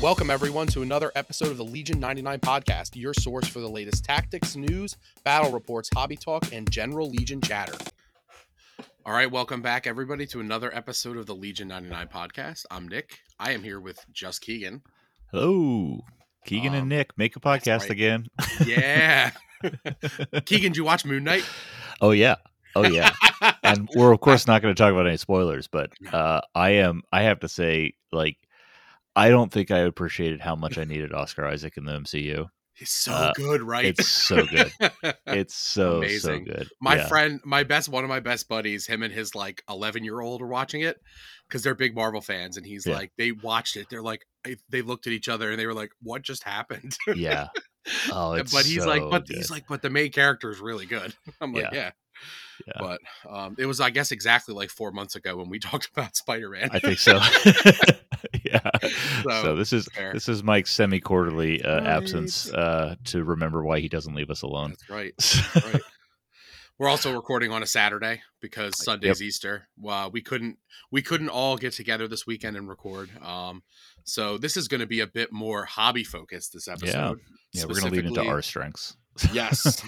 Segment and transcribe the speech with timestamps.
[0.00, 4.02] Welcome, everyone, to another episode of the Legion 99 podcast, your source for the latest
[4.02, 7.76] tactics, news, battle reports, hobby talk, and general Legion chatter.
[9.04, 12.64] All right, welcome back, everybody, to another episode of the Legion 99 podcast.
[12.70, 13.18] I'm Nick.
[13.38, 14.80] I am here with Just Keegan.
[15.32, 16.00] Hello,
[16.46, 17.90] Keegan Um, and Nick make a podcast right.
[17.90, 18.26] again.
[18.64, 19.32] Yeah.
[20.46, 21.44] Keegan, did you watch Moon Knight?
[22.00, 22.36] oh yeah,
[22.74, 23.12] oh yeah.
[23.62, 27.02] and we're of course not going to talk about any spoilers, but uh, I am.
[27.12, 28.38] I have to say, like,
[29.16, 32.48] I don't think I appreciated how much I needed Oscar Isaac in the MCU.
[32.74, 33.84] He's so Uh, good, right?
[33.84, 34.72] It's so good.
[35.26, 36.46] It's so Amazing.
[36.46, 36.68] so good.
[36.80, 37.08] my Yeah.
[37.08, 40.40] friend my best one of my best buddies him and his like 11 year old
[40.42, 40.98] are watching it
[41.48, 42.94] because they're big marvel fans and he's Yeah.
[42.94, 44.24] like they watched it they're like
[44.70, 47.48] they looked at each other and they were like what just happened Yeah.
[48.12, 49.36] Oh, it's but he's like but good.
[49.36, 51.90] he's like but the main character is really good i'm like yeah, Yeah.
[52.78, 56.14] But um it was i guess exactly like four months ago when we talked about
[56.16, 57.14] spider-man I think so.
[58.44, 58.60] yeah.
[59.22, 60.12] So, So, this is fair.
[60.12, 61.86] this is Mike's semi quarterly uh, Right.
[61.86, 64.70] absence uh, to remember why he doesn't leave us alone.
[64.70, 65.14] that's right
[65.72, 65.82] right
[66.78, 70.58] we're also recording on a saturday because sunday's easter well we couldn't
[70.90, 73.62] we couldn't all get together this weekend and record um
[74.04, 77.20] so this is going to be a bit more hobby focused this episode
[77.52, 78.96] yeah, yeah we're gonna lead into our strengths.
[79.32, 79.82] Yes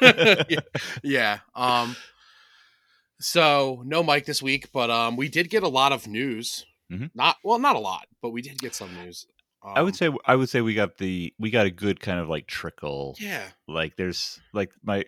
[0.00, 0.56] yeah,
[1.02, 1.96] yeah um
[3.20, 7.10] so no mike this week but um we did get a lot of news Mhm.
[7.14, 9.26] not well not a lot but we did get some news
[9.62, 12.18] um, I would say I would say we got the we got a good kind
[12.18, 13.14] of like trickle.
[13.20, 15.04] yeah Like there's like my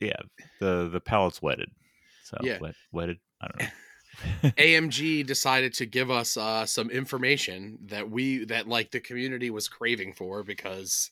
[0.00, 0.16] yeah
[0.58, 1.70] the the palate's wetted.
[2.22, 2.56] So Yeah.
[2.60, 3.18] wet, wetted.
[3.42, 3.68] I don't know.
[4.42, 9.68] AMG decided to give us uh, some information that we that like the community was
[9.68, 11.10] craving for because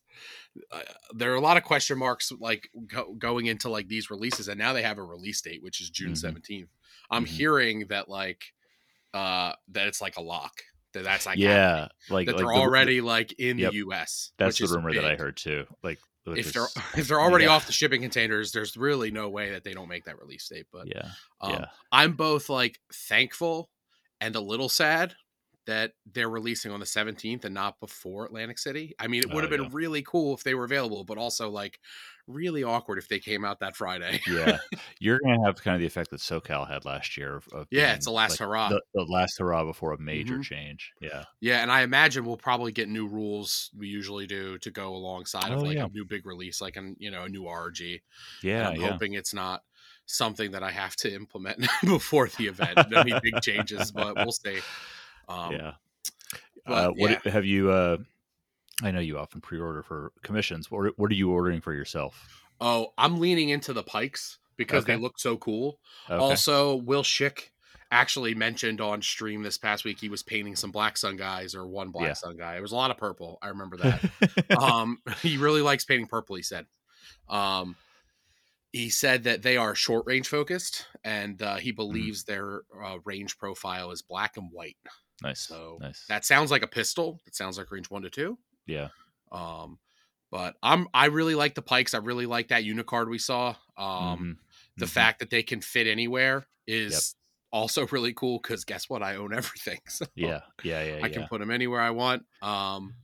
[0.73, 0.81] uh,
[1.15, 4.59] there are a lot of question marks like go, going into like these releases and
[4.59, 6.35] now they have a release date which is June Mhm.
[6.35, 6.69] 17th.
[7.11, 7.29] I'm Mhm.
[7.29, 8.53] hearing that like
[9.15, 10.63] uh that it's like a lock
[10.93, 11.49] that that's like yeah,
[11.81, 13.71] happening, like that like they're the- already like in Yep.
[13.73, 14.33] the US.
[14.39, 15.67] That's the rumor that I heard too.
[15.83, 15.99] Like
[16.33, 17.53] If they're if they're already yeah.
[17.53, 20.67] off the shipping containers, there's really no way that they don't make that release date.
[20.73, 23.71] But yeah um, yeah I'm both like thankful
[24.21, 25.15] and a little sad
[25.69, 28.95] that they're releasing on the 17th and not before Atlantic City.
[28.99, 29.69] I mean, it would Oh, have been yeah.
[29.71, 31.79] really cool if they were available, but also like
[32.27, 34.21] really awkward if they came out that Friday.
[34.27, 34.59] yeah.
[34.99, 37.37] You're gonna have kind of the effect that SoCal had last year.
[37.37, 38.69] Of, of Yeah, being, it's the last like, hurrah.
[38.71, 40.43] The, the last hurrah before a major Mhm.
[40.45, 40.93] change.
[41.03, 41.25] Yeah.
[41.43, 45.53] yeah, and I imagine we'll probably get new rules we usually do to go alongside
[45.53, 45.85] of Oh, like yeah.
[45.85, 48.01] a new big release, like an you know a new RG.
[48.43, 48.59] Yeah.
[48.61, 48.91] and I'm yeah.
[48.93, 49.63] hoping it's not
[50.07, 52.79] something that I have to implement before the event.
[52.97, 54.61] Any big changes, but we'll see.
[55.29, 55.73] Um, yeah.
[56.67, 57.33] but, uh, what yeah.
[57.33, 57.71] have you?
[57.71, 57.99] Uh,
[58.83, 60.71] I know you often pre-order for commissions.
[60.71, 62.45] What, what are you ordering for yourself?
[62.61, 65.79] Oh, I'm leaning into the pikes because they look so cool.
[66.09, 66.17] Okay.
[66.17, 67.53] Also, Will Shick
[67.91, 71.67] actually mentioned on stream this past week he was painting some Black Sun guys or
[71.67, 72.13] one Black Yeah.
[72.15, 72.57] Sun guy.
[72.57, 73.39] It was a lot of purple.
[73.41, 74.57] I remember that.
[74.63, 76.37] um, he really likes painting purple.
[76.37, 76.67] He said.
[77.29, 77.77] Um,
[78.73, 81.61] he said that they are short range focused, and uh, Mm-hmm.
[81.61, 84.77] he believes their uh, range profile is black and white.
[85.23, 85.41] Nice.
[85.41, 86.05] So nice.
[86.09, 87.21] that sounds like a pistol.
[87.25, 88.39] That sounds like range one to two.
[88.67, 88.89] yeah.
[89.33, 89.79] Um,
[90.31, 91.95] but I'm I really like the pikes.
[91.95, 93.55] I really like that unicard we saw.
[93.77, 94.37] Um, Mhm.
[94.79, 94.91] the Mhm.
[94.91, 97.15] fact that they can fit anywhere is
[97.51, 99.03] also really cool because guess what?
[99.03, 99.81] I own everything.
[99.89, 100.41] So Yeah.
[100.63, 100.83] Yeah.
[100.83, 100.95] Yeah.
[100.97, 101.09] I yeah.
[101.09, 102.27] can put them anywhere I want.
[102.43, 102.95] Um,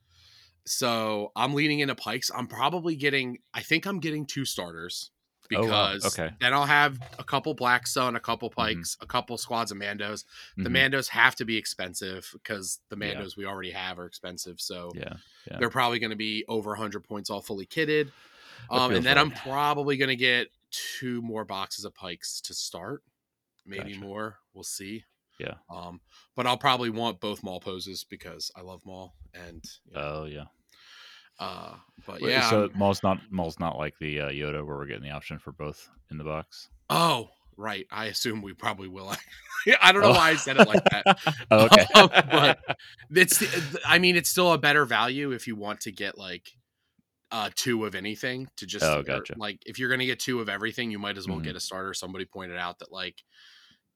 [0.67, 2.31] so I'm leaning into pikes.
[2.35, 3.39] I'm probably getting.
[3.53, 5.11] I think I'm getting two starters
[5.55, 5.93] Oh, wow.
[5.93, 6.35] because Okay.
[6.41, 8.55] then I'll have a couple Black Sun, a couple Mhm.
[8.55, 10.25] pikes, a couple squads of Mandos.
[10.57, 10.93] The Mhm.
[10.93, 13.15] Mandos have to be expensive because the Yeah.
[13.15, 14.61] Mandos we already have are expensive.
[14.61, 15.17] So Yeah.
[15.51, 15.59] Yeah.
[15.59, 18.13] they're probably going to be over 100 points all fully kitted.
[18.71, 23.03] Um, and then I'm probably going to get two more boxes of pikes to start,
[23.67, 24.01] maybe Gotcha.
[24.01, 24.39] more.
[24.55, 25.05] We'll see.
[25.39, 25.55] Yeah.
[25.69, 26.01] Um,
[26.37, 30.25] but I'll probably want both Maul poses because I love Maul and you know, Oh
[30.25, 30.45] yeah.
[31.39, 31.75] Uh,
[32.07, 32.49] but Wait, yeah.
[32.51, 35.39] So I'm- Maul's not Maul's not like the uh, Yoda where we're getting the option
[35.39, 36.69] for both in the box.
[36.91, 37.87] oh, right.
[37.91, 39.15] I assume we probably will.
[39.83, 40.13] I don't know Oh.
[40.13, 41.19] why I said it like that.
[41.51, 41.87] Oh, okay.
[41.95, 42.59] But-
[43.11, 43.43] It's,
[43.87, 46.51] I mean, it's still a better value if you want to get like
[47.33, 49.35] uh two of anything to just Oh, gotcha.
[49.37, 51.45] like if you're gonna get two of everything, you might as well Mhm.
[51.45, 51.95] get a starter.
[51.95, 53.23] Somebody pointed out that like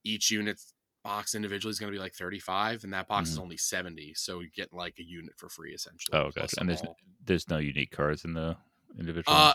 [0.05, 0.59] each unit
[1.05, 4.49] box individually is gonna be like 35 and that box is only 70 so you
[4.55, 6.27] get like a unit for free essentially Mm-hmm.
[6.29, 6.61] Oh, gotcha.
[6.61, 6.97] And there's all.
[7.25, 8.57] there's no unique cards in the
[8.99, 9.37] individual.
[9.37, 9.53] Uh,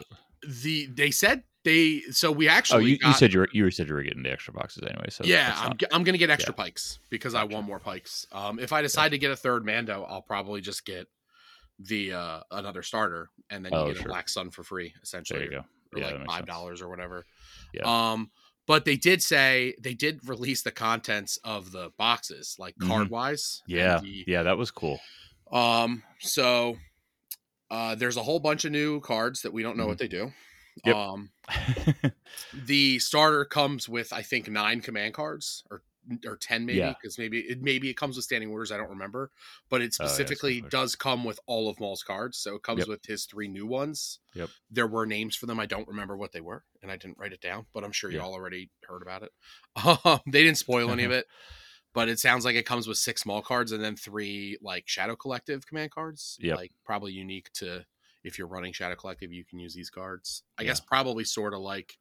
[0.63, 3.69] the they said they so we oh, actually you, you got- said you were you
[3.71, 5.07] said you were getting the extra boxes anyway.
[5.09, 6.63] So yeah I'm, not- I'm gonna get extra yeah.
[6.63, 10.03] pikes because i want more pikes um if i decide to get a third mando
[10.03, 11.07] i'll probably just get
[11.79, 14.05] the uh another starter and then you Oh, get sure.
[14.05, 15.63] a black sun for free essentially there you go.
[15.95, 17.25] or Yeah, like five dollars or whatever
[17.73, 17.83] Yeah.
[18.11, 18.29] um
[18.65, 22.87] but they did say they did release the contents of the boxes like Mhm.
[22.87, 24.99] card wise Yeah, yeah, that was cool.
[25.51, 26.77] Um, so
[27.69, 29.87] uh, there's a whole bunch of new cards that we don't know Mhm.
[29.89, 30.31] what they do.
[30.85, 30.95] Yep.
[30.95, 31.31] Um,
[32.53, 35.83] the starter comes with I think nine command cards or
[36.25, 36.93] or ten maybe Yeah.
[37.01, 38.71] because maybe it maybe it comes with standing orders.
[38.71, 39.31] I don't remember,
[39.69, 42.37] but it Oh, yeah, specifically does come with all of Maul's cards.
[42.37, 42.87] So it comes Yep.
[42.87, 44.19] with his three new ones.
[44.33, 44.49] Yep.
[44.69, 45.59] There were names for them.
[45.59, 47.67] I don't remember what they were, and I didn't write it down.
[47.73, 48.23] But I'm sure you Yeah.
[48.23, 49.31] all already heard about it.
[50.05, 51.27] Um, they didn't spoil any of it,
[51.93, 55.15] but it sounds like it comes with six small cards and then three like Shadow
[55.15, 56.37] Collective command cards.
[56.41, 56.57] Yep.
[56.57, 57.85] Like probably unique to
[58.23, 60.43] if you're running Shadow Collective, you can use these cards.
[60.57, 60.69] I Yeah.
[60.69, 61.97] guess probably sort of like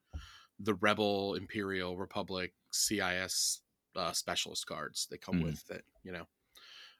[0.60, 3.60] the Rebel, Imperial, Republic, CIS
[3.96, 5.42] uh, specialist cards they come Mhm.
[5.42, 6.26] with that, you know.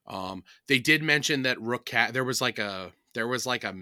[0.06, 3.74] Um, they did mention that Rook Kast there was like a there was like a,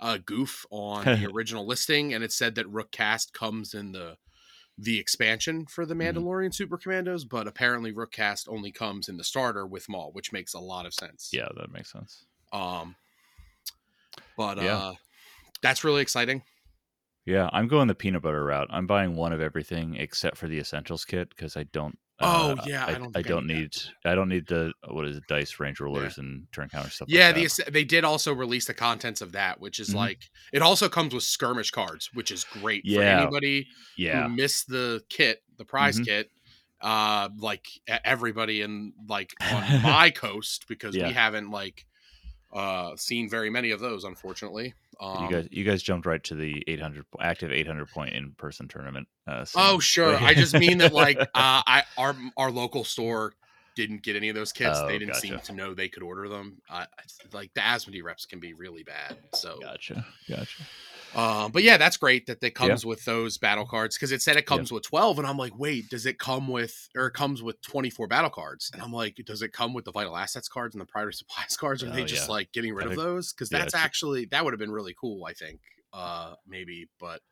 [0.00, 4.18] a goof on the original listing and it said that Rook Kast comes in the
[4.76, 6.14] the expansion for the Mhm.
[6.14, 10.32] Mandalorian Super Commandos, but apparently Rook Kast only comes in the starter with Maul, which
[10.32, 11.30] makes a lot of sense.
[11.32, 12.26] yeah, that makes sense.
[12.52, 12.94] Um,
[14.36, 14.76] but Yeah.
[14.76, 14.94] uh,
[15.62, 16.42] that's really exciting.
[17.24, 18.68] Yeah, I'm going the peanut butter route.
[18.70, 21.98] I'm buying one of everything except for the essentials kit because I don't.
[22.20, 23.60] Oh, uh, yeah, I I, don't I don't need that.
[24.04, 24.10] need.
[24.12, 25.22] I don't need the what is it?
[25.28, 27.08] Dice range rulers and turn counter stuff.
[27.08, 29.94] Yeah, like the they did also release the contents of that, which is Mhm.
[29.94, 30.18] like
[30.52, 33.20] it also comes with skirmish cards, which is great for Yeah.
[33.22, 36.06] anybody yeah, who missed the kit, the prize Mhm.
[36.06, 36.30] kit.
[36.80, 37.66] Uh, like
[38.04, 41.08] everybody in like on my coast because Yeah.
[41.08, 41.86] we haven't like
[42.52, 44.74] uh seen very many of those, unfortunately.
[45.00, 48.66] Um, you guys, you guys jumped right to the 800 active 800 point in person
[48.68, 49.06] tournament.
[49.26, 50.16] Uh, Oh sure.
[50.16, 53.34] I just mean that like uh I our our local store
[53.86, 54.78] didn't get any of those kits.
[54.80, 56.60] Oh, they didn't seem to know they could order them.
[56.68, 56.86] Uh,
[57.32, 59.16] like the Asmodee reps can be really bad.
[59.32, 60.68] So gotcha, gotcha.
[61.14, 64.36] um but yeah, that's great that it comes with those battle cards because it said
[64.36, 64.56] it Yeah.
[64.58, 67.60] comes with 12 and I'm like, "Wait, does it come with or it comes with
[67.62, 70.82] 24 battle cards?" And I'm like, "Does it come with the vital assets cards and
[70.82, 71.82] the priority supplies cards?
[71.82, 72.34] Or are they Oh, just yeah.
[72.34, 75.32] like getting rid of those?" Cuz that's actually that would have been really cool, I
[75.32, 75.60] think.
[75.92, 77.22] Uh maybe, but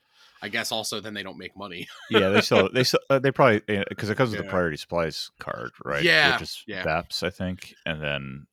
[0.43, 1.89] I guess also then they don't make money.
[2.11, 5.31] Yeah, they still they still, uh, they probably because it comes with the priority supplies
[5.39, 6.03] card, right?
[6.03, 6.83] Yeah, which is yeah.
[6.85, 8.47] VAPS, I think, and then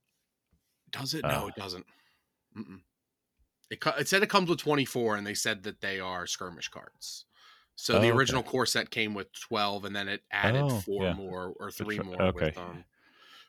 [0.91, 1.23] Does it?
[1.25, 1.85] Uh, no, it doesn't.
[2.57, 2.79] Mm-mm.
[3.69, 7.25] It, it said it comes with 24, and they said that they are skirmish cards.
[7.75, 8.15] So Oh, the okay.
[8.17, 11.13] original core set came with 12, and then it added Oh, four yeah.
[11.13, 12.45] more or three more okay.
[12.47, 12.83] with, um,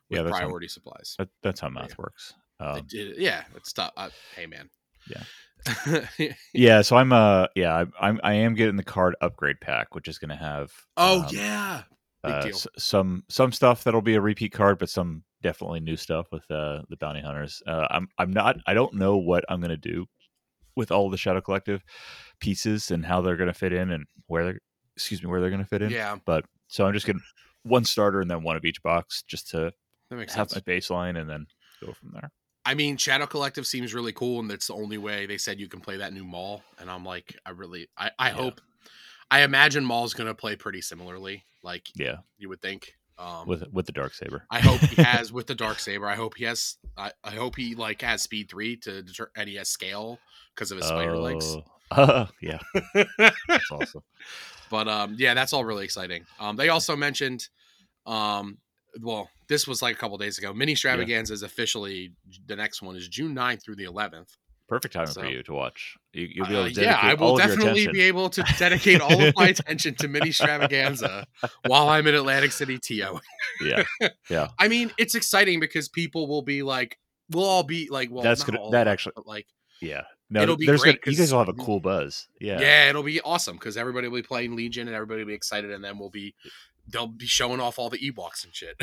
[0.08, 1.14] Yeah, with how- priority supplies.
[1.18, 1.94] that, that's how math Yeah.
[1.98, 2.32] works.
[2.58, 3.92] It Um, did- yeah, it's tough.
[3.96, 4.70] Uh, hey, man.
[5.10, 5.24] Yeah.
[6.54, 10.08] yeah, so I'm uh yeah I, I'm I am getting the card upgrade pack, which
[10.08, 11.82] is going to have oh um, yeah.
[12.22, 16.26] Uh, s- some some stuff that'll be a repeat card, but some definitely new stuff
[16.32, 17.62] with uh, the bounty hunters.
[17.66, 20.06] Uh, I'm I'm not I don't know what I'm gonna do
[20.76, 21.82] with all the Shadow Collective
[22.40, 24.60] pieces and how they're gonna fit in and where they're
[24.96, 25.90] excuse me where they're gonna fit in.
[25.90, 27.22] Yeah, But so I'm just getting
[27.62, 29.72] one starter and then one of each box just to
[30.10, 30.54] have sense.
[30.54, 31.46] my baseline and then
[31.84, 32.30] go from there.
[32.66, 35.68] I mean, Shadow Collective seems really cool, and that's the only way they said you
[35.68, 36.62] can play that new Maul.
[36.78, 38.34] And I'm like, I really, I, I Yeah.
[38.34, 38.60] hope,
[39.30, 42.94] I imagine Maul's going to play pretty similarly, like Yeah, you would think.
[43.16, 44.44] Um, with with the dark saber.
[44.50, 46.08] I hope he has with the dark saber.
[46.08, 46.76] I hope he has.
[46.96, 50.18] I, I hope he like has speed three to deter, and he has scale
[50.54, 51.58] because of his spider legs.
[51.92, 52.58] Oh, yeah,
[53.48, 54.02] that's awesome.
[54.70, 56.24] But um, yeah, that's all really exciting.
[56.40, 57.48] Um, they also mentioned,
[58.06, 58.58] um,
[59.00, 60.52] well, this was like a couple days ago.
[60.52, 62.12] Mini Extravaganza is officially
[62.46, 64.28] the next one is June 9th through the 11th.
[64.66, 65.96] Perfect timing So- for you to watch.
[66.14, 69.20] You, you'll be able Uh, to yeah, I will definitely be able to dedicate all
[69.20, 71.24] of my attention to Mini Stravaganza
[71.66, 73.20] while I'm in Atlantic City TO.
[73.62, 73.82] Yeah,
[74.30, 74.48] yeah.
[74.58, 76.98] I mean, it's exciting because people will be like,
[77.30, 79.46] we'll all be like, well, That's gonna- that actually- but like,
[79.82, 80.02] yeah.
[80.30, 82.26] No, It'll be there's great gonna, you guys will have a cool buzz.
[82.40, 82.88] Yeah, yeah.
[82.88, 85.84] it'll be awesome because everybody will be playing Legion and everybody will be excited, and
[85.84, 86.34] then we'll be,
[86.88, 88.76] they'll be showing off all the Ewoks and shit.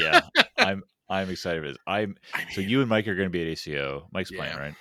[0.00, 0.20] yeah.
[0.58, 1.78] I'm I'm excited for this.
[1.86, 4.08] I'm I so you and Mike are going to be at ACO.
[4.12, 4.74] Mike's playing, right?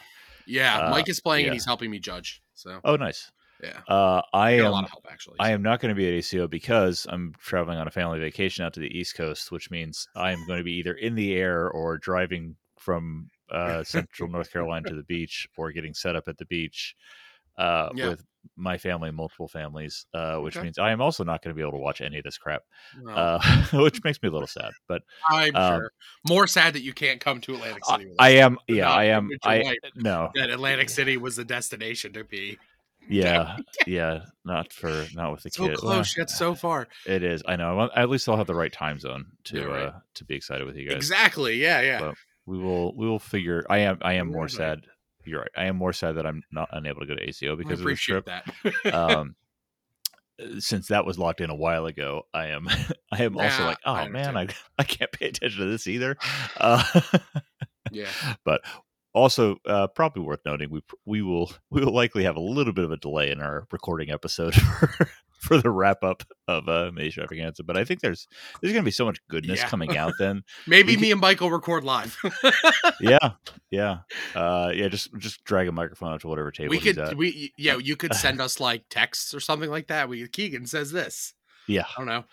[0.48, 1.50] yeah, uh, Mike is playing yeah.
[1.50, 2.42] and he's helping me judge.
[2.54, 3.32] So Oh, nice.
[3.63, 4.72] yeah, Uh, I got a am.
[4.72, 5.36] lot of help actually.
[5.39, 8.65] I am not going to be at ACO because I'm traveling on a family vacation
[8.65, 11.36] out to the East Coast, which means I am going to be either in the
[11.36, 16.27] air or driving from uh, Central North Carolina to the beach or getting set up
[16.27, 16.96] at the beach
[17.58, 18.10] uh, Yeah.
[18.10, 18.25] with
[18.56, 20.64] my family, multiple families, uh, which Okay.
[20.66, 22.64] means I am also not going to be able to watch any of this crap,
[23.04, 24.72] Well, uh, which makes me a little sad.
[24.88, 25.92] But I'm um, sure.
[26.28, 28.06] More sad that you can't come to Atlantic City.
[28.06, 29.30] with I am, yeah, I am.
[29.44, 32.58] I no, that Atlantic City was the destination to be.
[33.10, 35.78] yeah, yeah, not for not with the So kid.
[35.78, 36.88] close Well, yet so far.
[37.06, 37.44] It is.
[37.48, 37.90] I know.
[37.96, 39.88] At least I'll have the right time zone to Yeah, right.
[39.88, 40.98] uh, to be excited with you guys.
[40.98, 41.56] Exactly.
[41.62, 41.82] Yeah.
[41.82, 42.00] Yeah.
[42.00, 43.66] But we will we will figure.
[43.70, 44.86] I am I am more sad.
[45.25, 45.51] You're right.
[45.58, 47.86] I am more sad that I'm not unable to go to ACO I because of
[47.88, 48.25] this trip.
[48.25, 48.94] that.
[48.94, 49.36] um,
[50.60, 52.67] since that was locked in a while ago, I am
[53.12, 54.48] I am also Yeah, like, I oh man, I.
[54.77, 56.17] I can't pay attention to this either.
[56.58, 56.84] Uh,
[57.91, 58.10] Yeah.
[58.44, 58.62] but
[59.13, 62.84] also uh, probably worth noting we we will we will likely have a little bit
[62.84, 65.10] of a delay in our recording episode for,
[65.46, 67.64] for the wrap up of uh May Extravaganza.
[67.64, 68.28] But I think there's
[68.62, 69.68] there's gonna be so much goodness Yeah.
[69.68, 70.44] coming out then.
[70.68, 72.18] Maybe We me and Michael record live.
[73.00, 73.32] yeah,
[73.70, 74.00] yeah,
[74.36, 74.88] uh, yeah.
[74.88, 77.16] Just just drag a microphone out to whatever table we could at.
[77.16, 80.10] we yeah, you could send us like texts or something like that.
[80.10, 81.34] We Keegan says this.
[81.68, 82.25] yeah, I don't know.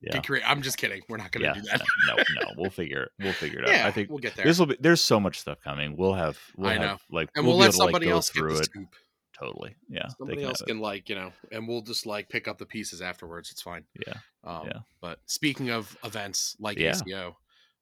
[0.00, 1.02] yeah, I'm just kidding.
[1.08, 1.54] We're not gonna yeah.
[1.54, 1.82] do that.
[2.06, 3.10] No, no, we'll figure it.
[3.18, 3.86] We'll figure it out.
[3.86, 4.46] I think we'll get there.
[4.46, 4.76] this will be.
[4.80, 5.96] There's so much stuff coming.
[5.96, 6.38] We'll have.
[6.56, 6.96] We'll I have know.
[7.10, 8.94] like and we'll, we'll, let able to, like, somebody else get through the it scoop.
[9.40, 9.74] Totally.
[9.88, 10.72] Yeah, they Somebody can else have it.
[10.72, 13.50] can like you know, and we'll just like pick up the pieces afterwards.
[13.50, 13.84] It's fine.
[14.06, 14.80] Yeah, Um, Yeah.
[15.00, 16.94] But speaking of events like Yeah.
[16.96, 17.36] ACO,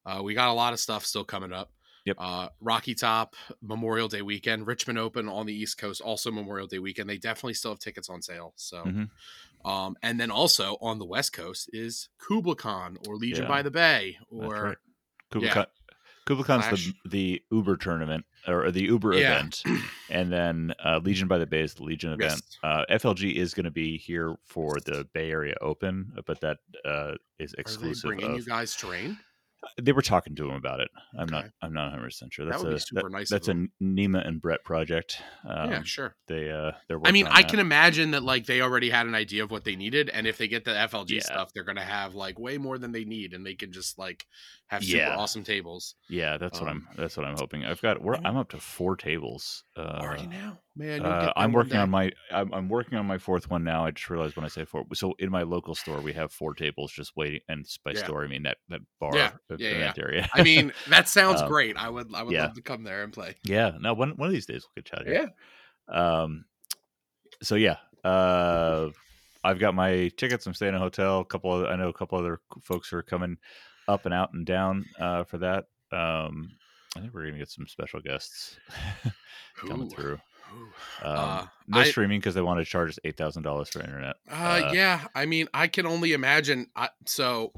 [0.05, 1.71] uh, we got a lot of stuff still coming up.
[2.05, 2.15] Yep.
[2.17, 6.79] Uh, Rocky Top Memorial Day weekend, Richmond Open on the East Coast, also Memorial Day
[6.79, 7.09] weekend.
[7.09, 8.53] They definitely still have tickets on sale.
[8.55, 9.09] So, Mhm.
[9.65, 13.49] um, and then also on the West Coast is KublaCon or Legion Yeah.
[13.49, 14.77] by the Bay or right.
[15.29, 15.65] Kubla yeah.
[16.29, 19.31] KublaCon's the the Uber tournament or the Uber Yeah.
[19.39, 19.63] event,
[20.09, 22.41] and then uh, Legion by the Bay is the Legion event.
[22.41, 22.57] Yes.
[22.63, 27.13] Uh, FLG is going to be here for the Bay Area Open, but that uh,
[27.39, 28.07] is are exclusive.
[28.09, 29.17] bringing you Of, guys terrain?
[29.81, 30.87] they were talking to him about it.
[31.17, 31.47] I'm not.
[31.61, 32.45] I'm not 100 percent sure.
[32.45, 33.55] That That's would be a super that- nice That's a.
[33.83, 35.21] Nima and Brett project.
[35.45, 36.15] Um, yeah, sure.
[36.27, 36.99] They uh, they're.
[37.03, 37.49] I mean, I that.
[37.51, 40.37] can imagine that like they already had an idea of what they needed, and if
[40.37, 41.19] they get the FLG Yeah.
[41.23, 44.25] stuff, they're gonna have like way more than they need, and they can just like
[44.69, 45.15] have super Yeah.
[45.15, 45.95] awesome tables.
[46.09, 46.97] Yeah, that's what um, I'm.
[46.97, 47.65] That's what I'm hoping.
[47.65, 48.01] I've got.
[48.01, 48.15] We're.
[48.23, 49.63] I'm up to four tables.
[49.75, 51.03] Uh, you now, man?
[51.03, 53.83] Uh, I'm working on my I'm, I'm working on my fourth one now.
[53.83, 54.85] I just realized when I say four.
[54.93, 57.39] So in my local store, we have four tables just waiting.
[57.49, 58.03] And by Yeah.
[58.03, 60.29] store, I mean that that bar Yeah, yeah, area.
[60.33, 61.75] I mean, that sounds Um, great.
[61.75, 62.43] I would, I would yeah.
[62.43, 63.35] love to come there and play.
[63.43, 63.71] yeah.
[63.79, 65.29] No, one one of these days we'll get chat Yeah.
[65.91, 66.45] Um.
[67.41, 67.77] So yeah.
[68.03, 68.89] Uh,
[69.43, 70.45] I've got my tickets.
[70.45, 71.21] I'm staying in a hotel.
[71.21, 71.53] A couple.
[71.63, 73.37] Of, I know a couple other folks are coming
[73.89, 75.65] up and out and down uh, for that.
[75.91, 76.51] Um,
[76.95, 78.57] I think we're gonna get some special guests
[79.57, 80.13] coming Ooh, through.
[80.53, 83.79] Um, Uh, no I- streaming because they want to charge us eight thousand dollars for
[83.81, 84.15] internet.
[84.29, 86.67] Uh, yeah, I mean, I can only imagine.
[86.75, 87.51] I, so,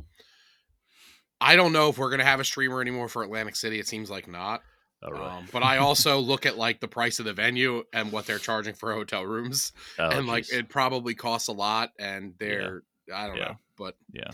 [1.40, 3.80] I don't know if we're gonna have a streamer anymore for Atlantic City.
[3.80, 4.62] It seems like not.
[5.04, 5.24] Oh, really?
[5.26, 8.38] Um, but I also look at like the price of the venue and what they're
[8.38, 11.92] charging for hotel rooms, Oh, and like it probably costs a lot.
[11.98, 12.84] And they're,
[13.14, 13.44] I don't Yeah.
[13.46, 14.30] know, but yeah,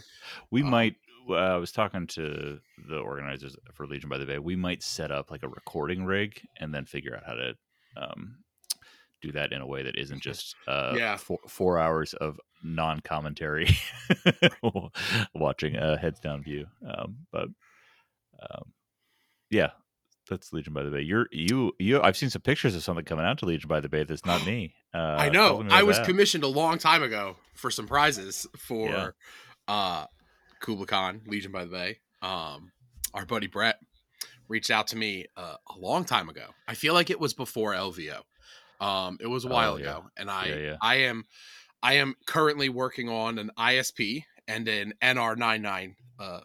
[0.51, 0.95] we um, might.
[1.29, 4.39] Uh, I was talking to the organizers for Legion by the Bay.
[4.39, 7.53] We might set up like a recording rig and then figure out how to
[7.97, 8.37] um,
[9.21, 11.17] do that in a way that isn't just uh, Yeah.
[11.17, 13.67] four, four hours of non-commentary
[15.33, 16.67] watching a heads down view.
[16.87, 17.49] Um, but
[18.49, 18.73] um,
[19.49, 19.71] yeah,
[20.29, 21.01] that's Legion by the Bay.
[21.01, 22.01] You're you you.
[22.01, 24.03] I've seen some pictures of something coming out to Legion by the Bay.
[24.03, 24.73] That's not me.
[24.93, 26.05] Uh, I know I was that.
[26.05, 29.09] commissioned a long time ago for some prizes for Yeah.
[29.67, 30.05] uh
[30.61, 31.97] KublaCon, Legion by the Bay.
[32.21, 32.71] Um,
[33.13, 33.79] our buddy Brett
[34.47, 36.47] reached out to me uh, a long time ago.
[36.67, 38.21] I feel like it was before LVO.
[38.79, 39.85] Um, it was a Oh, while yeah.
[39.97, 40.75] ago, and I Yeah, yeah.
[40.81, 41.25] I am
[41.83, 46.39] I am currently working on an ISP and an NR99 uh,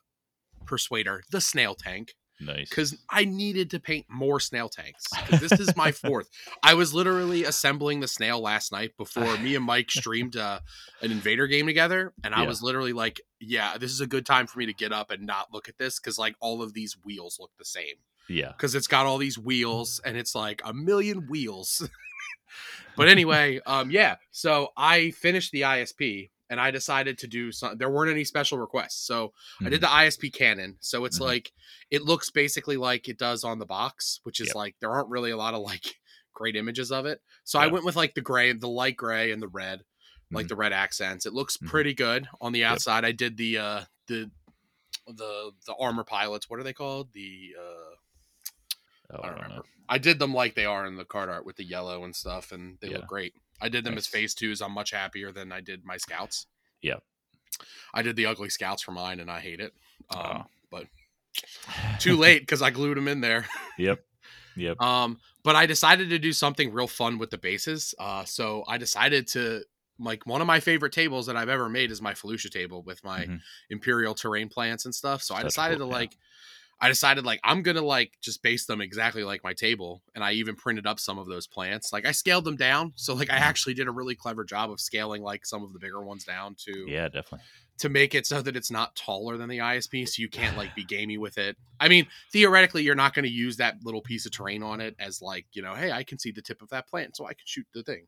[0.66, 5.04] persuader, the snail tank nice because I needed to paint more snail tanks.
[5.30, 6.28] this is my fourth.
[6.62, 10.60] I was literally assembling the snail last night before me and Mike streamed uh,
[11.00, 12.48] an Invader game together, and I Yeah.
[12.48, 15.26] was literally like, "Yeah, this is a good time for me to get up and
[15.26, 17.96] not look at this because like all of these wheels look the same
[18.28, 18.48] yeah.
[18.48, 21.88] because it's got all these wheels and it's like a million wheels."
[22.96, 24.16] but anyway, um, yeah.
[24.30, 26.30] So I finished the ISP.
[26.52, 27.78] And I decided to do some.
[27.78, 29.32] There weren't any special requests, so
[29.64, 30.76] I did the ISP cannon.
[30.80, 31.22] So it's Mhm.
[31.22, 31.52] like
[31.90, 34.56] it looks basically like it does on the box, which is Yep.
[34.56, 35.82] like there aren't really a lot of like
[36.34, 37.22] great images of it.
[37.44, 39.84] So I went with like the gray, the light gray and the red,
[40.30, 40.48] like Mhm.
[40.50, 41.24] the red accents.
[41.24, 41.68] It looks Mhm.
[41.68, 43.04] pretty good on the outside.
[43.06, 44.30] I did the uh the
[45.06, 46.50] the the armor pilots.
[46.50, 47.14] What are they called?
[47.14, 47.94] The uh
[49.14, 49.42] Oh, I don't know.
[49.42, 49.66] remember.
[49.88, 52.52] I did them like they are in the card art with the yellow and stuff,
[52.52, 52.98] and they Yeah.
[52.98, 53.34] look great.
[53.60, 54.08] I did them as Nice.
[54.08, 54.60] phase twos.
[54.62, 56.46] I'm much happier than I did my scouts.
[56.80, 56.96] Yeah.
[57.94, 59.72] I did the ugly scouts for mine, and I hate it.
[60.10, 60.44] Um, Oh.
[60.70, 60.86] But
[61.98, 63.46] too late because I glued them in there.
[63.78, 64.04] Yep.
[64.56, 64.80] Yep.
[64.82, 67.94] Um, but I decided to do something real fun with the bases.
[67.98, 69.64] Uh, so I decided to
[69.98, 73.02] like one of my favorite tables that I've ever made is my Felucia table with
[73.04, 73.40] my Mhm.
[73.70, 75.22] imperial terrain plants and stuff.
[75.22, 75.98] So I decided cool- to yeah.
[76.00, 76.18] like
[76.82, 80.32] I decided like I'm gonna like just base them exactly like my table, and I
[80.34, 81.92] even printed up some of those plants.
[81.92, 83.38] Like I scaled them down, so like I Mhm.
[83.38, 86.56] actually did a really clever job of scaling like some of the bigger ones down
[86.66, 87.48] to Yeah, definitely.
[87.78, 90.74] to make it so that it's not taller than the ISP, so you can't like
[90.74, 91.56] be gamey with it.
[91.80, 94.94] I mean, theoretically, you're not going to use that little piece of terrain on it
[94.98, 97.34] as like you know, hey, I can see the tip of that plant, so I
[97.34, 98.06] can shoot the thing.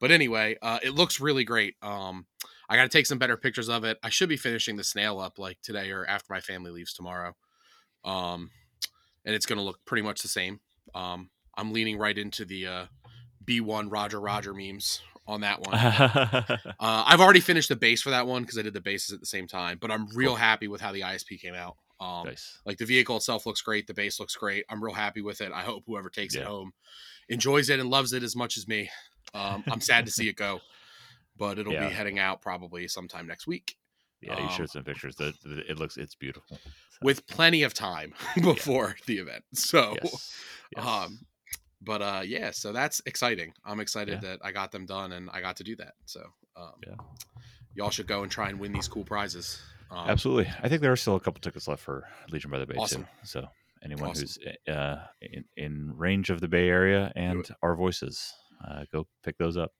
[0.00, 1.76] But anyway, uh, it looks really great.
[1.82, 2.26] Um,
[2.68, 3.98] I got to take some better pictures of it.
[4.02, 7.36] I should be finishing the snail up like today or after my family leaves tomorrow.
[8.04, 8.50] Um,
[9.24, 10.60] and it's going to look pretty much the same.
[10.94, 12.86] Um, I'm leaning right into the uh,
[13.44, 15.74] B1 Roger Roger memes on that one.
[15.74, 19.20] uh, I've already finished the base for that one because I did the bases at
[19.20, 20.36] the same time, but I'm real Cool.
[20.36, 21.76] happy with how the ISP came out.
[22.00, 22.58] Um, nice.
[22.64, 24.64] Like the vehicle itself looks great, the base looks great.
[24.70, 25.52] I'm real happy with it.
[25.52, 26.72] I hope whoever takes it home
[27.28, 28.88] enjoys it and loves it as much as me.
[29.34, 30.60] Um, I'm sad to see it go,
[31.36, 31.88] but it'll Yeah.
[31.88, 33.76] be heading out probably sometime next week
[34.22, 35.16] Yeah, you um, showed some pictures.
[35.18, 36.58] That it looks it's beautiful.
[36.62, 39.44] So, with plenty of time before the event.
[39.54, 40.34] So, yes.
[40.76, 40.86] yes.
[40.86, 41.20] um,
[41.82, 43.52] but uh, yeah, so that's exciting.
[43.64, 45.94] I'm excited that I got them done and I got to do that.
[46.04, 46.22] So,
[46.56, 46.94] um, Yeah.
[47.74, 49.60] y'all should go and try and win these cool prizes.
[49.90, 50.52] Um, Absolutely.
[50.62, 53.04] I think there are still a couple tickets left for Legion by the Bay Awesome.
[53.04, 53.08] too.
[53.24, 53.48] So
[53.82, 54.28] anyone Awesome.
[54.66, 58.32] who's uh, in, in range of the Bay Area and our voices,
[58.68, 59.72] uh, go pick those up.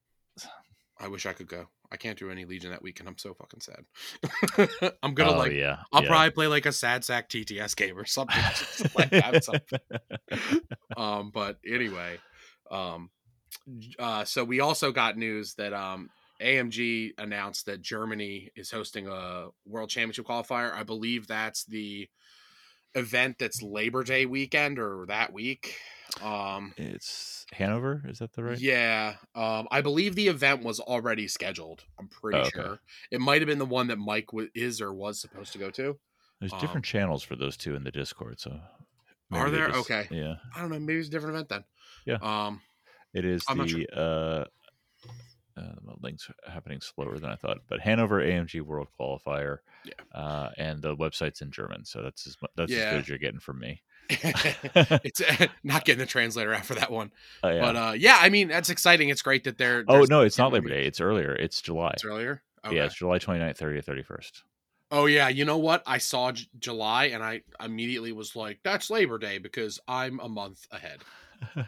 [0.99, 1.68] I wish I could go.
[1.92, 4.90] I can't do any Legion that week, and I'm so fucking sad.
[5.02, 5.52] I'm gonna oh, like.
[5.52, 5.78] yeah.
[5.92, 6.09] I'll yeah.
[6.09, 8.42] probably play like a sad sack TTS game or something.
[8.94, 9.80] like, have something.
[10.97, 12.18] um, but anyway,
[12.70, 13.11] um,
[13.99, 19.49] uh, so we also got news that um, AMG announced that Germany is hosting a
[19.66, 20.73] World Championship qualifier.
[20.73, 22.09] I believe that's the
[22.94, 25.76] event that's Labor Day weekend or that week.
[26.20, 28.02] Um, It's Hanover.
[28.09, 28.59] Is that the right?
[28.59, 31.85] yeah, um, I believe the event was already scheduled.
[32.00, 32.50] I'm pretty Oh, okay.
[32.50, 32.80] sure
[33.12, 35.70] it might have been the one that Mike w- is or was supposed to go
[35.70, 35.99] to.
[36.40, 38.40] There's Um, different channels for those two in the Discord.
[38.40, 38.61] So
[39.30, 39.68] Are there?
[39.68, 40.09] just- Okay.
[40.11, 40.37] Yeah.
[40.56, 40.80] I don't know.
[40.80, 41.64] Maybe it's a different event then.
[42.06, 42.18] Yeah.
[42.23, 42.61] Um.
[43.14, 44.44] It is I'm the uh,
[45.57, 49.92] uh, the links happening slower than I thought, but Hanover AMG World Qualifier, Yeah.
[50.21, 53.40] uh, and the website's in German, so that's as that's as good as you're getting
[53.40, 53.83] from me.
[54.11, 57.61] it's uh, not getting the translator out for that one, Oh, yeah.
[57.61, 59.09] but uh, yeah, I mean that's exciting.
[59.09, 59.85] It's great that they're.
[59.88, 60.85] oh no, it's not Labor Day.
[60.87, 61.33] It's earlier.
[61.35, 61.90] It's July.
[61.95, 62.42] It's earlier.
[62.64, 62.76] Okay.
[62.76, 64.42] Yeah, it's July 29th, 30th, 31st.
[64.90, 65.83] Oh yeah, you know what?
[65.87, 70.28] I saw J- July and I immediately was like, "That's Labor Day" because I'm a
[70.28, 70.99] month ahead.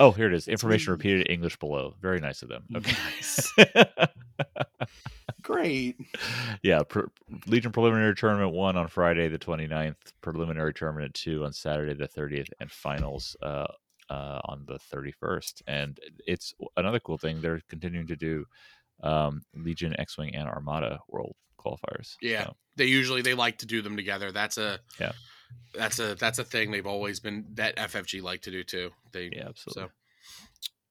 [0.00, 0.48] Oh, here it is.
[0.48, 1.94] Information repeated in English below.
[2.00, 2.64] Very nice of them.
[2.74, 2.96] Okay.
[3.16, 3.52] Nice.
[5.42, 5.96] Great.
[6.62, 7.08] yeah, pr-
[7.46, 12.48] Legion preliminary tournament one on Friday the 29th, preliminary tournament two on Saturday the 30th,
[12.60, 13.66] and finals uh,
[14.08, 15.62] uh, on the 31st.
[15.66, 17.40] And it's another cool thing.
[17.40, 18.44] They're continuing to do
[19.02, 22.16] um, Legion, X Wing, and Armada world qualifiers.
[22.22, 22.44] Yeah.
[22.44, 24.32] So, They usually they like to do them together.
[24.32, 25.12] That's a Yeah.
[25.74, 28.90] That's a that's a thing they've always been that FFG like to do too.
[29.12, 29.84] They yeah, absolutely.
[29.84, 29.90] So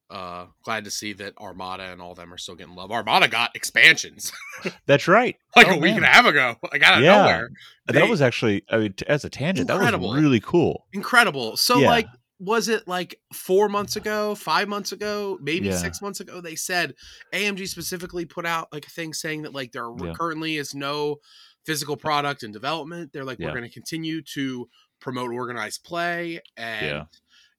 [0.10, 2.92] uh glad to see that Armada and all them are still getting love.
[2.92, 4.32] Armada got expansions
[4.88, 5.36] That's right.
[5.56, 5.98] like Oh, a week man.
[5.98, 6.56] and a half ago.
[6.72, 7.18] Like out of Yeah.
[7.18, 7.50] nowhere.
[7.88, 10.08] that was actually, I mean, as a tangent, Incredible.
[10.10, 10.88] that was really cool.
[10.94, 11.58] incredible.
[11.58, 11.90] So Yeah.
[11.90, 12.08] like
[12.42, 15.76] was it like four months ago, five months ago, maybe Yeah.
[15.78, 16.40] six months ago?
[16.42, 16.96] They said
[17.34, 20.14] AMG specifically put out like a thing saying that like there Yeah.
[20.14, 21.18] currently is no
[21.66, 23.12] physical product and development.
[23.14, 23.48] They're like, Yeah.
[23.48, 24.70] we're going to continue to
[25.00, 26.42] promote organized play.
[26.58, 27.04] And, Yeah.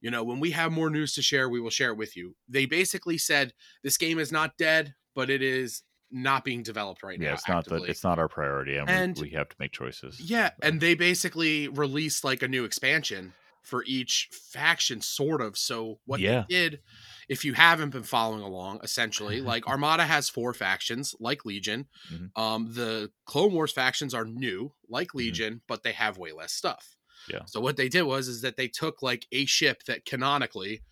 [0.00, 2.34] you know, when we have more news to share, we will share it with you.
[2.48, 7.18] They basically said this game is not dead, but it is not being developed right
[7.20, 7.24] now.
[7.24, 7.34] Yeah, now.
[7.34, 10.18] it's not the, it's not our priority, and, And- we, we have to make choices.
[10.20, 15.56] Yeah, and they basically released like a new expansion for each faction, sort of.
[15.58, 16.44] So what Yeah.
[16.48, 16.80] they did,
[17.28, 21.88] if you haven't been following along, essentially, like Armada has four factions, like Legion.
[22.12, 22.30] Mhm.
[22.40, 26.96] Um, the Clone Wars factions are new, like Legion, but they have way less stuff.
[27.28, 27.36] Mm-hmm.
[27.36, 27.44] Yeah.
[27.46, 30.82] So what they did was is that they took like a ship that canonically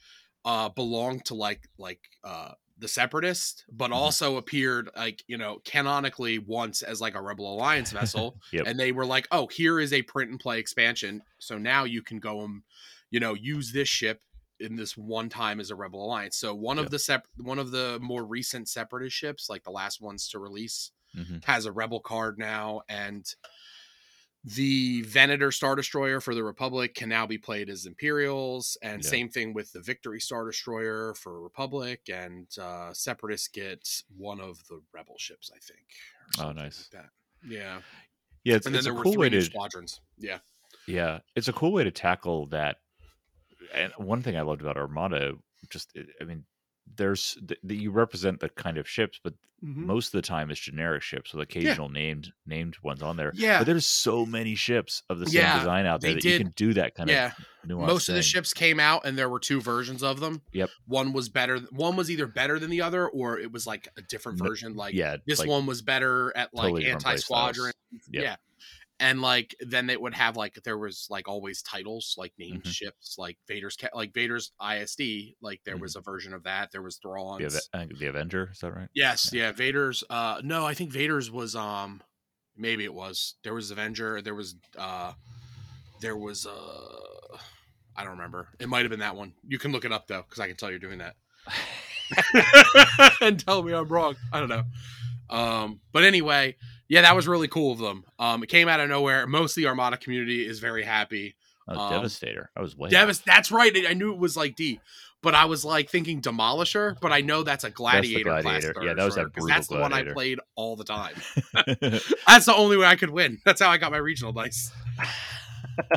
[0.45, 3.95] uh belonged to like like uh the separatist but Mhm.
[3.95, 8.67] also appeared like you know canonically once as like a rebel alliance vessel Yep.
[8.67, 12.03] and they were like oh here is a print and play expansion so now you
[12.03, 12.63] can go and
[13.11, 14.23] you know use this ship
[14.61, 16.85] in this one time as a rebel alliance so one Yeah.
[16.85, 20.39] of the sep- one of the more recent separatist ships like the last ones to
[20.39, 21.45] release Mhm.
[21.47, 23.35] has a rebel card now and
[24.45, 29.11] the venator star destroyer for the republic can now be played as imperials and Yeah.
[29.11, 34.63] same thing with the victory star destroyer for republic and uh separatists get one of
[34.69, 35.87] the rebel ships i think
[36.41, 36.89] Oh, nice.
[36.95, 37.05] like
[37.49, 37.81] yeah
[38.45, 40.39] Yeah, it's, and then it's a there were cool three way to squadrons yeah
[40.87, 42.77] Yeah, it's a cool way to tackle that.
[43.75, 45.35] And one thing I loved about Armada,
[45.69, 46.45] just I- I mean,
[46.97, 49.87] there's th- you represent the kind of ships, but mm-hmm.
[49.87, 53.33] most of the time it's generic ships with occasional named named ones on there.
[53.35, 56.39] yeah But there's so many ships of the same Yeah, design out there that you
[56.39, 57.33] can do that kind yeah
[57.65, 60.43] of nuanced most of the ships came out and there were two versions of them
[60.53, 60.71] Yep.
[60.87, 64.03] one was better one was either better than the other or it was like a
[64.03, 67.73] different version like yeah, this like, one was better at like totally anti squadron.
[68.11, 68.23] Yep.
[68.23, 68.37] Yeah.
[69.01, 72.73] And like then they would have like there was like always titles like named Mhm.
[72.73, 75.81] ships like Vader's like Vader's ISD like there Mhm.
[75.83, 78.51] was a version of that there was Thrawn's the, Ave- uh, the Avenger.
[78.53, 78.89] Is that right?
[78.95, 79.53] yes yeah.
[79.53, 82.03] Vader's uh no I think Vader's was um
[82.57, 85.13] maybe it was there was Avenger there was uh
[86.01, 87.39] there was uh
[87.97, 88.49] I don't remember.
[88.59, 89.35] It might have been that one.
[89.47, 91.15] You can look it up though, because I can tell you're doing that.
[93.21, 94.17] and tell me I'm wrong.
[94.33, 94.65] I don't know.
[95.31, 96.57] Um, but anyway,
[96.89, 98.05] yeah, that was really cool of them.
[98.19, 99.27] Um, it came out of nowhere.
[99.27, 101.37] Most of the Armada community is very happy.
[101.69, 102.51] Oh, Um, Devastator.
[102.57, 102.89] I was way.
[102.89, 103.73] Devis, that's right.
[103.89, 104.81] I knew it was like D,
[105.23, 108.75] but I was like thinking Demolisher, but I know that's a Gladiator, class Gladiator.
[108.83, 111.15] Yeah, that was that 'cause brutal that's the one I played all the time.
[112.27, 113.39] That's the only way I could win.
[113.45, 114.73] That's how I got my regional dice.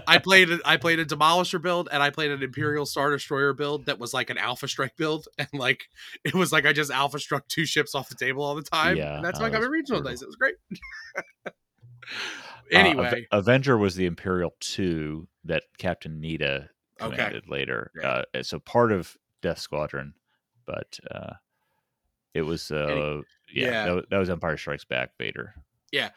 [0.08, 3.86] I played I played a demolisher build and I played an Imperial Star Destroyer build
[3.86, 5.84] that was like an Alpha Strike build and like
[6.24, 8.98] it was like I just Alpha struck two ships off the table all the time.
[8.98, 10.22] Yeah, and that's why I got my regional dice.
[10.22, 10.56] It was great.
[12.74, 16.70] Uh, anyway, Ave- Avenger was the Imperial two that Captain Needa
[17.02, 17.16] Okay.
[17.16, 17.92] commanded later.
[17.94, 18.06] Great.
[18.06, 20.14] Uh, so part of Death Squadron,
[20.66, 21.34] but uh,
[22.34, 23.86] it was uh, Any- yeah, yeah.
[23.86, 25.54] That, was, that was Empire Strikes Back Vader.
[25.92, 26.12] Yeah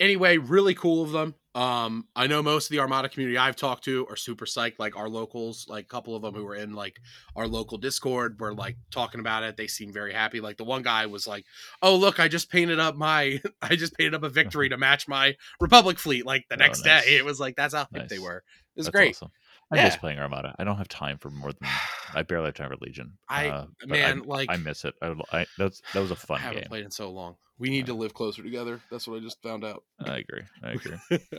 [0.00, 1.34] anyway, really cool of them.
[1.58, 4.78] Um, I know most of the Armada community I've talked to are super psyched.
[4.78, 7.00] Like our locals, like a couple of them who were in like
[7.34, 9.56] our local Discord were like talking about it.
[9.56, 10.40] They seem very happy.
[10.40, 11.44] Like the one guy was like,
[11.82, 15.08] "Oh, look, I just painted up my, I just painted up a victory to match
[15.08, 17.04] my Republic fleet." Like the Oh, next nice.
[17.04, 18.36] day, it was like that's how hyped they were.
[18.76, 19.16] It was That's great.
[19.16, 19.32] Awesome.
[19.70, 20.00] I miss Yeah.
[20.00, 20.54] playing Armada.
[20.58, 21.68] I don't have time for more than
[22.14, 23.18] I barely have time for Legion.
[23.28, 24.94] I- uh, man, I, like- I miss it.
[25.02, 26.68] I, I that's that was a fun I haven't game.
[26.68, 27.36] played in so long.
[27.58, 28.80] We need to live closer together.
[28.90, 29.82] That's what I just found out.
[30.00, 30.42] I agree.
[30.62, 30.96] I agree.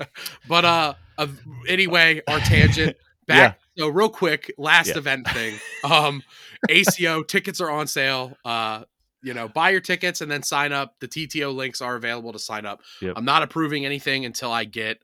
[0.50, 1.28] but uh, uh
[1.68, 3.58] anyway, our tangent back.
[3.78, 4.98] So real quick, last Yeah.
[4.98, 5.56] event thing.
[5.90, 6.22] Um,
[6.70, 8.36] ACO tickets are on sale.
[8.44, 8.84] Uh,
[9.22, 10.96] you know, buy your tickets and then sign up.
[11.00, 12.82] The TTO links are available to sign up.
[13.02, 13.14] Yep.
[13.16, 15.02] I'm not approving anything until I get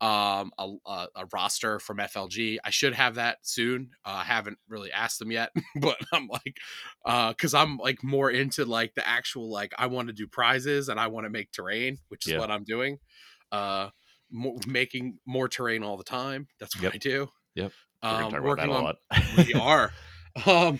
[0.00, 2.58] um a, a, roster from FLG.
[2.62, 3.90] I should have that soon.
[4.04, 6.56] Uh, I haven't really asked them yet, but I'm like,
[7.04, 10.88] uh, because I'm like more into like the actual like I want to do prizes
[10.88, 12.38] and I want to make terrain, which is Yeah.
[12.38, 12.98] what I'm doing.
[13.50, 13.88] Uh,
[14.30, 16.46] mo- making more terrain all the time.
[16.60, 16.92] That's what Yep.
[16.94, 17.28] I do.
[17.56, 17.72] Yep.
[18.02, 18.96] Um, about working that a on lot.
[19.36, 19.90] we are.
[20.46, 20.78] Um,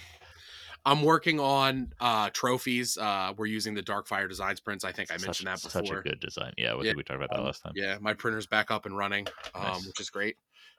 [0.89, 2.97] I'm working on uh trophies.
[2.97, 4.85] Uh, we're using the Darkfire Designs prints.
[4.85, 5.99] I think I Such- mentioned that Such before.
[5.99, 6.53] a good design.
[6.57, 6.95] Yeah, I Yeah.
[6.95, 7.73] we talked about that Um, last time.
[7.77, 9.87] Yeah, my printer's back up and running, um, Nice.
[9.87, 10.37] which is great.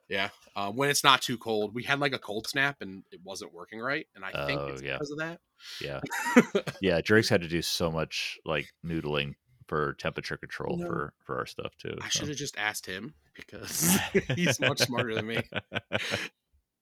[0.07, 3.19] Yeah, uh, when it's not too cold, we had like a cold snap and it
[3.23, 4.93] wasn't working right, and I think Oh, it's yeah.
[4.93, 5.39] because of that.
[5.79, 5.99] Yeah.
[6.81, 9.35] Yeah, Drake's had to do so much like noodling
[9.67, 11.95] for temperature control know, for for our stuff too.
[12.01, 12.19] I so.
[12.21, 13.99] should have just asked him because
[14.35, 15.37] he's much smarter than me.
[15.71, 15.79] Uh,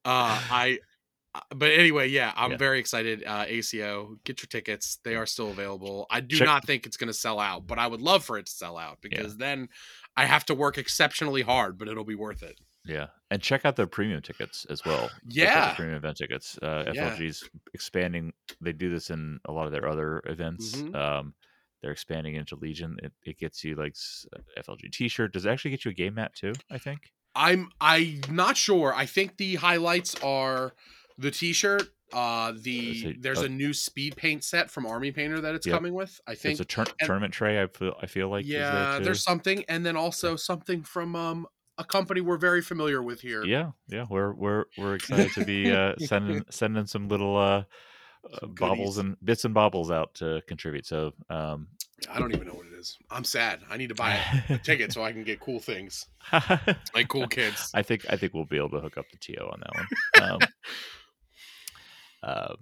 [0.06, 0.80] I,
[1.56, 2.58] but anyway, yeah, I'm Yeah.
[2.58, 3.24] very excited.
[3.26, 6.06] Uh, ACO, get your tickets; they are still available.
[6.10, 8.38] I do Check- not think it's going to sell out, but I would love for
[8.38, 9.70] it to sell out because then
[10.16, 12.60] I have to work exceptionally hard, but it'll be worth it.
[12.86, 15.10] Yeah, and check out the premium tickets as well.
[15.28, 15.74] Yeah.
[15.76, 16.58] premium event tickets.
[16.62, 17.10] Uh, Yeah.
[17.16, 18.32] FLG's expanding.
[18.62, 20.76] They do this in a lot of their other events.
[20.78, 20.96] Mhm.
[20.96, 21.34] Um,
[21.82, 22.98] they're expanding into Legion.
[23.04, 23.96] It, it gets you like
[24.58, 25.34] FLG T-shirt.
[25.34, 26.54] Does it actually get you a game mat too?
[26.72, 27.12] I think.
[27.36, 28.94] I'm I'm not sure.
[28.96, 30.74] I think the highlights are
[31.18, 31.84] the T-shirt.
[32.14, 35.68] Uh, the it- there's uh, a new speed paint set from Army Painter that it's
[35.68, 35.74] Yep.
[35.76, 36.20] coming with.
[36.26, 37.62] I think It's a tur- and- tournament tray.
[37.62, 37.96] I feel.
[38.02, 38.46] I feel like.
[38.46, 42.62] is there, yeah, there's something, and then also something from um a company we're very
[42.62, 43.44] familiar with here.
[43.46, 44.06] Yeah, yeah.
[44.10, 47.64] We're we're we're excited to be uh, sending sending some little uh,
[48.34, 50.86] uh, Some baubles and bits and baubles out to contribute.
[50.86, 51.68] So um,
[52.10, 52.98] I don't even know what it is.
[53.12, 53.60] I'm sad.
[53.70, 54.18] I need to buy
[54.50, 56.06] a ticket so I can get cool things
[56.96, 57.70] like cool kids.
[57.74, 59.88] I think I think we'll be able to hook up the TO on that one.
[60.32, 60.40] Um,
[62.28, 62.56] uh,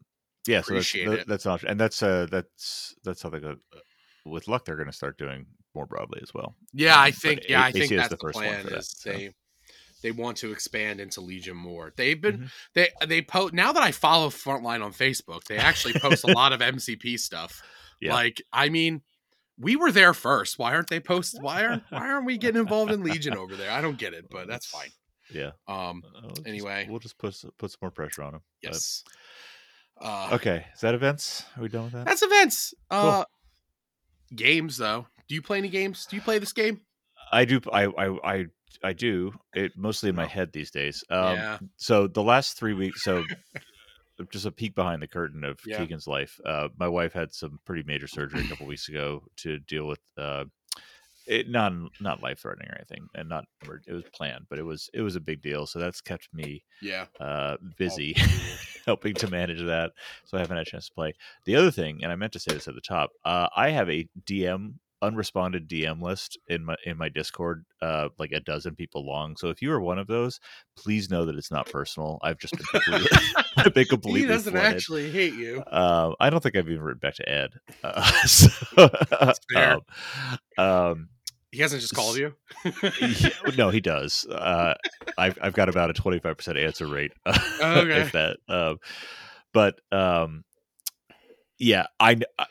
[0.48, 3.80] yeah, so that's, that, that's an option, and that's uh that's that's something that, uh,
[4.26, 6.54] with luck they're going to start doing more broadly as well.
[6.74, 7.42] Yeah, I Um, but think.
[7.50, 8.66] Yeah, I think that's the the, plan.
[8.66, 9.12] that, is so.
[9.12, 9.34] they
[10.04, 11.92] they want to expand into Legion more.
[11.98, 12.52] They've been Mhm.
[12.76, 15.46] they they post now that I follow Frontline on Facebook.
[15.46, 17.62] They actually post a lot of MCP stuff.
[18.00, 18.14] Yeah.
[18.14, 19.02] Like, I mean,
[19.58, 20.60] we were there first.
[20.60, 21.38] Why aren't they post?
[21.42, 23.72] Why aren't why aren't we getting involved in Legion over there?
[23.72, 24.90] I don't get it, but that's fine.
[25.34, 25.52] Yeah.
[25.68, 26.86] Um, Uh, we'll just- Anyway.
[26.88, 28.42] we'll just put put some more pressure on them.
[28.62, 29.04] yes.
[30.02, 31.46] Uh, Okay, is that events?
[31.58, 32.06] Are we done with that?
[32.06, 32.74] That's events.
[32.92, 33.24] Uh,
[34.36, 35.08] games though.
[35.28, 36.06] Do you play any games?
[36.06, 36.82] Do you play this game?
[37.32, 37.60] I do.
[37.72, 38.46] I I I
[38.84, 39.34] I do.
[39.54, 40.28] It mostly in my Oh.
[40.28, 41.04] head these days.
[41.10, 41.58] Um, yeah.
[41.78, 43.24] so the last three weeks so
[44.32, 45.78] just a peek behind the curtain of Yeah.
[45.80, 49.60] keegan's life uh, my wife had some pretty major surgery a couple weeks ago to
[49.60, 50.46] deal with uh,
[51.28, 53.46] it not not life threatening or anything and not
[53.88, 56.64] it was planned but it was it was a big deal so that's kept me
[56.82, 57.06] Yeah.
[57.20, 58.16] uh, busy
[58.86, 59.92] helping to manage that
[60.26, 61.14] so i haven't had a chance to play
[61.46, 63.90] the other thing and i meant to say this at the top uh, i have
[63.90, 69.06] a dm unresponded dm list in my in my discord uh like a dozen people
[69.06, 70.40] long so if you are one of those
[70.78, 73.18] please know that it's not personal i've just been completely,
[73.58, 74.74] I've been completely he doesn't flooded.
[74.76, 75.64] actually hate you.
[75.68, 77.52] Um, I don't think I've even written back to Ed.
[77.84, 78.50] Uh, so,
[79.56, 79.82] um,
[80.58, 81.10] um,
[81.56, 82.34] He hasn't just called you.
[83.58, 84.26] No, he does.
[84.26, 84.74] Uh,
[85.18, 87.14] I've I've got about a twenty five percent answer rate.
[87.26, 88.02] Okay.
[88.02, 88.38] if that.
[88.50, 88.78] Um,
[89.54, 90.44] but um,
[91.58, 92.46] yeah, I, I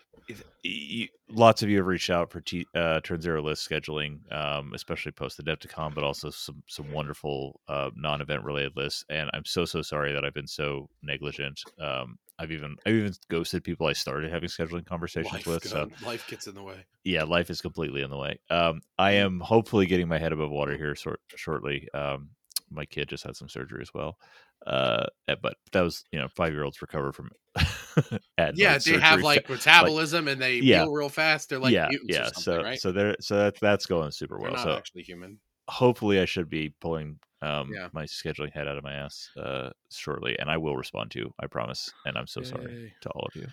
[0.64, 4.72] y- lots of you have reached out for T, uh, Turn Zero list scheduling, um,
[4.74, 9.04] especially post Adepticon, but also some some wonderful uh, non event related lists.
[9.10, 11.60] And I'm so so sorry that I've been so negligent.
[11.78, 15.64] Um, I've even I've even ghosted people I started having scheduling conversations life, with.
[15.64, 16.87] So life gets in the way.
[17.05, 18.38] yeah, life is completely in the way.
[18.51, 21.88] Um, I am hopefully getting my head above water here sort shortly.
[21.92, 22.31] Um,
[22.70, 24.16] my kid just had some surgery as well,
[24.66, 27.31] uh, eh, but that was you know five year olds recover from.
[28.51, 30.85] Yeah, they have like metabolism and they Yeah.
[30.85, 31.49] heal real fast.
[31.49, 32.25] They're like yeah, mutants or yeah.
[32.25, 32.81] something, So right?
[32.81, 34.53] so there so that that's going super They're well.
[34.53, 35.40] not So actually human.
[35.68, 37.88] hopefully I should be pulling um Yeah.
[37.92, 41.35] my scheduling head out of my ass uh shortly, and I will respond to you.
[41.40, 41.92] I promise.
[42.07, 43.46] And I'm so sorry to all of you.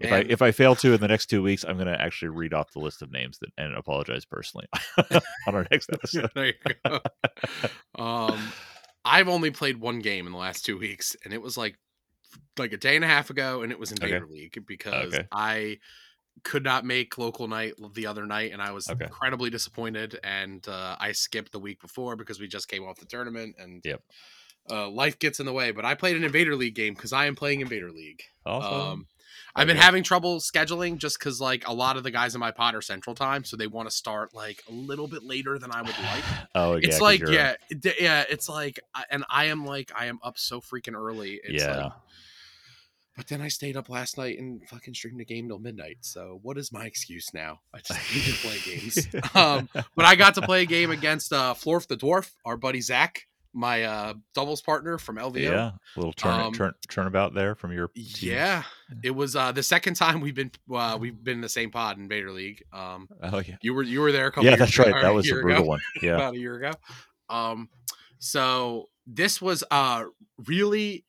[0.00, 0.20] If Man.
[0.20, 2.52] I if I fail to in the next two weeks, I'm going to actually read
[2.52, 4.66] off the list of names that, and apologize personally
[5.46, 6.30] on our next episode.
[6.34, 7.00] there you go.
[7.96, 8.38] um,
[9.04, 11.78] I've only played one game in the last two weeks, and it was like
[12.58, 15.26] like a day and a half ago, and it was in Invader League because Okay.
[15.32, 15.78] I
[16.44, 19.04] could not make local night the other night, and I was Okay.
[19.04, 20.18] incredibly disappointed.
[20.24, 23.82] And uh, I skipped the week before because we just came off the tournament, and
[23.84, 24.02] Yep.
[24.70, 25.70] uh, life gets in the way.
[25.72, 28.22] But I played an Invader League game because I am playing Invader League.
[28.46, 28.72] Awesome.
[28.80, 29.06] Um,
[29.56, 32.52] I've been having trouble scheduling just because like a lot of the guys in my
[32.52, 35.72] pod are Central Time, so they want to start like a little bit later than
[35.72, 36.24] I would like.
[36.54, 38.78] oh yeah, it's like yeah, it- yeah, it's like,
[39.10, 41.40] and I am like I am up so freaking early.
[41.42, 41.76] It's yeah.
[41.84, 41.92] Like,
[43.18, 45.98] but then I stayed up last night and fucking streamed a game till midnight.
[46.02, 47.58] So what is my excuse now?
[47.74, 49.08] I just need to play games.
[49.34, 52.80] Um, but I got to play a game against uh, Florf the Dwarf, our buddy
[52.80, 55.36] Zach, my uh, doubles partner from LVO.
[55.40, 58.30] yeah, little turn Um, turn turnabout there from your team.
[58.30, 58.62] Yeah,
[59.02, 61.98] it was uh, the second time we've been uh, we've been in the same pod
[61.98, 62.62] in Vader League.
[62.72, 63.56] Um, Oh yeah.
[63.62, 64.44] you were you were there a couple.
[64.44, 64.94] Yeah, years that's right.
[65.02, 65.80] That was a year brutal ago, one.
[66.02, 66.14] Yeah.
[66.16, 66.70] about a year ago.
[67.28, 67.68] Um,
[68.18, 70.04] so this was uh
[70.46, 71.04] really.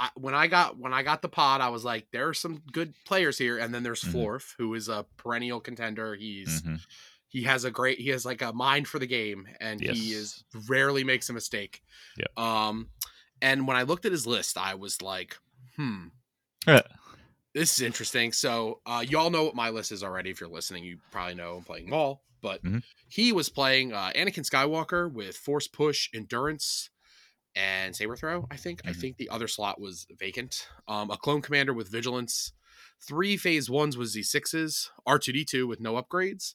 [0.00, 2.62] I, when I got when I got the pod, I was like, there are some
[2.72, 4.14] good players here, and then there's Mhm.
[4.14, 6.14] Florf, who is a perennial contender.
[6.16, 6.80] He's Mhm.
[7.28, 10.42] he has a great he has like a mind for the game and he is
[10.68, 11.80] rarely makes a mistake
[12.16, 12.36] Yep.
[12.36, 12.90] um
[13.40, 15.38] and when i looked at his list i was like
[15.76, 16.08] hmm
[16.66, 16.82] Yeah.
[17.54, 20.82] this is interesting so uh y'all know what my list is already if you're listening
[20.82, 22.82] you probably know i'm playing Maul but Mhm.
[23.08, 26.90] he was playing uh anakin skywalker with force push endurance
[27.56, 29.00] and saber throw i think i Mhm.
[29.00, 32.52] think the other slot was vacant um a clone commander with vigilance
[33.00, 36.54] three phase ones with z6s r2d2 with no upgrades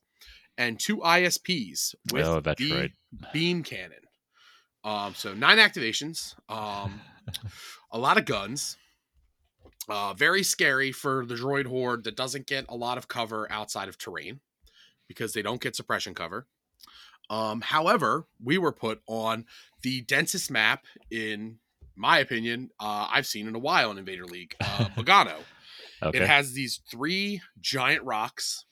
[0.58, 2.92] and two isps with Oh, that's the right.
[3.34, 4.00] beam cannon
[4.84, 7.02] um so nine activations um
[7.92, 8.78] a lot of guns
[9.90, 13.88] uh very scary for the droid horde that doesn't get a lot of cover outside
[13.88, 14.40] of terrain
[15.08, 16.48] because they don't get suppression cover
[17.30, 19.46] um however we were put on
[19.86, 21.58] the densest map in
[21.96, 25.36] my opinion uh i've seen in a while in invader league uh Bogano.
[26.02, 26.20] Okay.
[26.20, 28.66] It has these three giant rocks,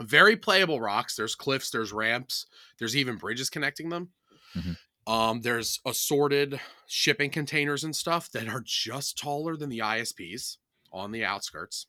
[0.00, 1.14] very playable rocks.
[1.14, 2.46] There's cliffs, there's ramps,
[2.78, 4.10] there's even bridges connecting them.
[4.56, 4.76] Mhm.
[5.06, 10.56] Um, there's assorted shipping containers and stuff that are just taller than the ISPs
[10.92, 11.86] on the outskirts.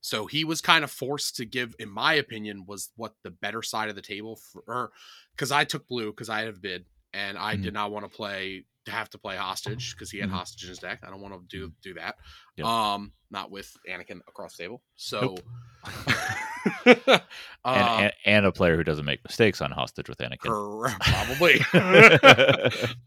[0.00, 3.62] So he was kind of forced to give, in my opinion, was what the better
[3.62, 4.92] side of the table for,
[5.32, 7.62] because I took blue because I had a bid and I Mhm.
[7.62, 10.32] did not want to play to have to play hostage because he had Mhm.
[10.34, 11.00] hostage in his deck.
[11.02, 12.16] I don't want to do do that.
[12.56, 12.66] Yep.
[12.66, 14.82] Um, not with Anakin across the table.
[14.96, 15.36] So,
[16.86, 17.22] and,
[17.64, 20.98] uh, and, and a player who doesn't make mistakes on hostage with Anakin.
[21.00, 21.60] probably.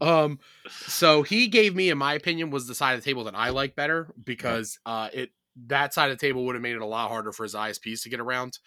[0.00, 3.34] um, so he gave me, in my opinion, was the side of the table that
[3.34, 5.30] I like better because uh, it
[5.66, 8.02] that side of the table would have made it a lot harder for his ISPs
[8.02, 8.58] to get around.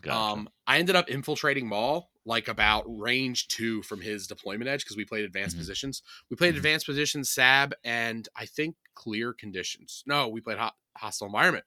[0.00, 0.38] Gotcha.
[0.38, 4.96] Um, I ended up infiltrating Maul like about range two from his deployment edge because
[4.96, 5.60] we played advanced Mhm.
[5.60, 6.02] positions.
[6.30, 6.58] We played Mhm.
[6.58, 10.02] advanced positions, Sab, and I think clear conditions.
[10.06, 11.64] No, we played hot, hostile environment.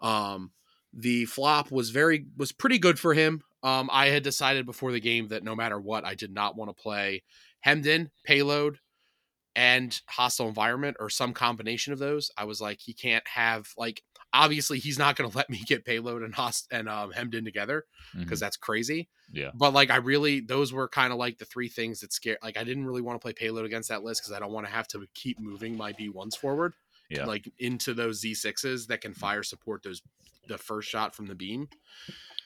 [0.00, 0.52] Um,
[0.92, 3.42] the flop was very was pretty good for him.
[3.62, 6.74] Um, I had decided before the game that no matter what, I did not want
[6.74, 7.22] to play
[7.60, 8.80] hemmed in payload
[9.60, 12.30] and hostile environment or some combination of those.
[12.36, 15.84] I was like, he can't have like obviously he's not going to let me get
[15.84, 17.84] payload and host and um, hemmed in together
[18.18, 18.40] because Mhm.
[18.40, 19.08] that's crazy.
[19.32, 19.50] yeah.
[19.54, 22.56] But like I really those were kind of like the three things that scare like
[22.56, 24.72] I didn't really want to play payload against that list because I don't want to
[24.72, 26.72] have to keep moving my B1s forward.
[27.10, 27.24] Yeah.
[27.26, 30.00] Like into those Z6s that can fire support those
[30.48, 31.68] the first shot from the beam.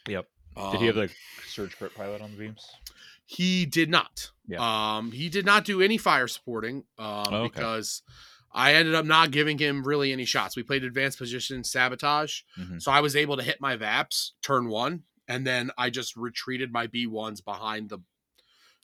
[0.08, 0.26] Yep.
[0.72, 1.12] Did he have Um, the
[1.48, 2.66] surge crit pilot on the beams?
[3.26, 4.30] He did not.
[4.58, 7.48] Um he did not do any fire supporting um Oh, okay.
[7.54, 8.02] because
[8.52, 10.54] I ended up not giving him really any shots.
[10.56, 12.42] We played advanced position sabotage.
[12.58, 12.80] Mhm.
[12.80, 16.70] So I was able to hit my VAPs turn one and then I just retreated
[16.72, 17.98] my B ones behind the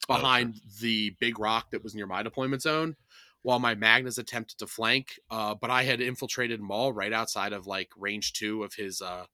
[0.08, 2.96] behind the big rock that was near my deployment zone,
[3.42, 5.20] while my Magnus attempted to flank.
[5.30, 9.26] Uh, but I had infiltrated Maul right outside of like range two of his uh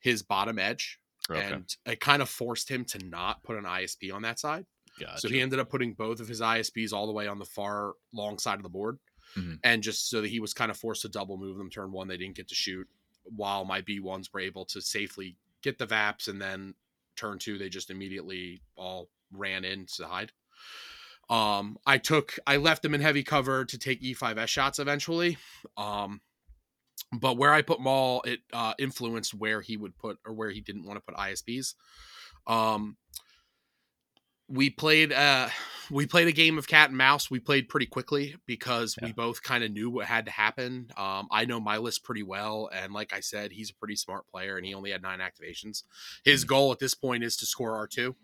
[0.00, 0.98] his bottom edge,
[1.30, 1.52] Okay.
[1.52, 4.66] and it kind of forced him to not put an ISP on that side.
[4.98, 5.20] Gotcha.
[5.20, 7.92] So he ended up putting both of his ISPs all the way on the far
[8.12, 8.98] long side of the board.
[9.36, 9.60] Mhm.
[9.62, 12.08] And just so that he was kind of forced to double move them turn one,
[12.08, 12.88] they didn't get to shoot,
[13.24, 16.26] while my B1s were able to safely get the VAPs.
[16.28, 16.74] And then
[17.16, 20.32] turn two, they just immediately all ran in to hide.
[21.28, 25.38] Um, I took, I left them in heavy cover to take E5S shots eventually.
[25.76, 26.20] Um,
[27.12, 30.60] but where I put Maul, it uh, influenced where he would put or where he
[30.60, 31.74] didn't want to put ISPs.
[32.46, 32.96] Um,
[34.48, 35.48] we played uh
[35.90, 39.42] we played a game of cat and mouse we played pretty quickly because we both
[39.42, 42.92] kind of knew what had to happen um i know my list pretty well and
[42.92, 45.84] like i said he's a pretty smart player and he only had nine activations
[46.24, 46.48] his Mhm.
[46.48, 48.14] goal at this point is to score r2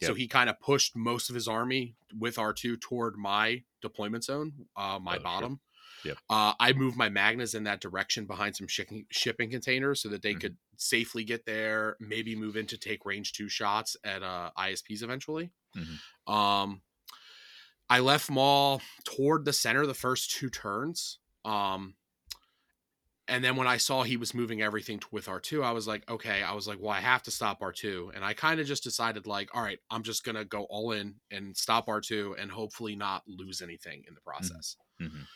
[0.00, 4.66] so he kind of pushed most of his army with r2 toward my deployment zone
[4.76, 5.58] uh my Oh, sure.
[6.04, 6.18] Yep.
[6.30, 10.22] uh, I moved my Magnus in that direction behind some shipping shipping containers so that
[10.22, 10.40] they Mhm.
[10.40, 11.96] could safely get there.
[12.00, 15.52] Maybe move in to take range two shots at uh, ISPs eventually.
[15.76, 16.32] Mhm.
[16.32, 16.82] Um,
[17.88, 21.18] I left Maul toward the center the first two turns.
[21.44, 21.96] Um,
[23.26, 26.08] and then when I saw he was moving everything to, with R2, I was like,
[26.10, 28.14] okay, I was like, well, I have to stop R2.
[28.14, 30.92] And I kind of just decided, like, all right, I'm just going to go all
[30.92, 35.26] in and stop R2 and hopefully not lose anything in the process Mhm.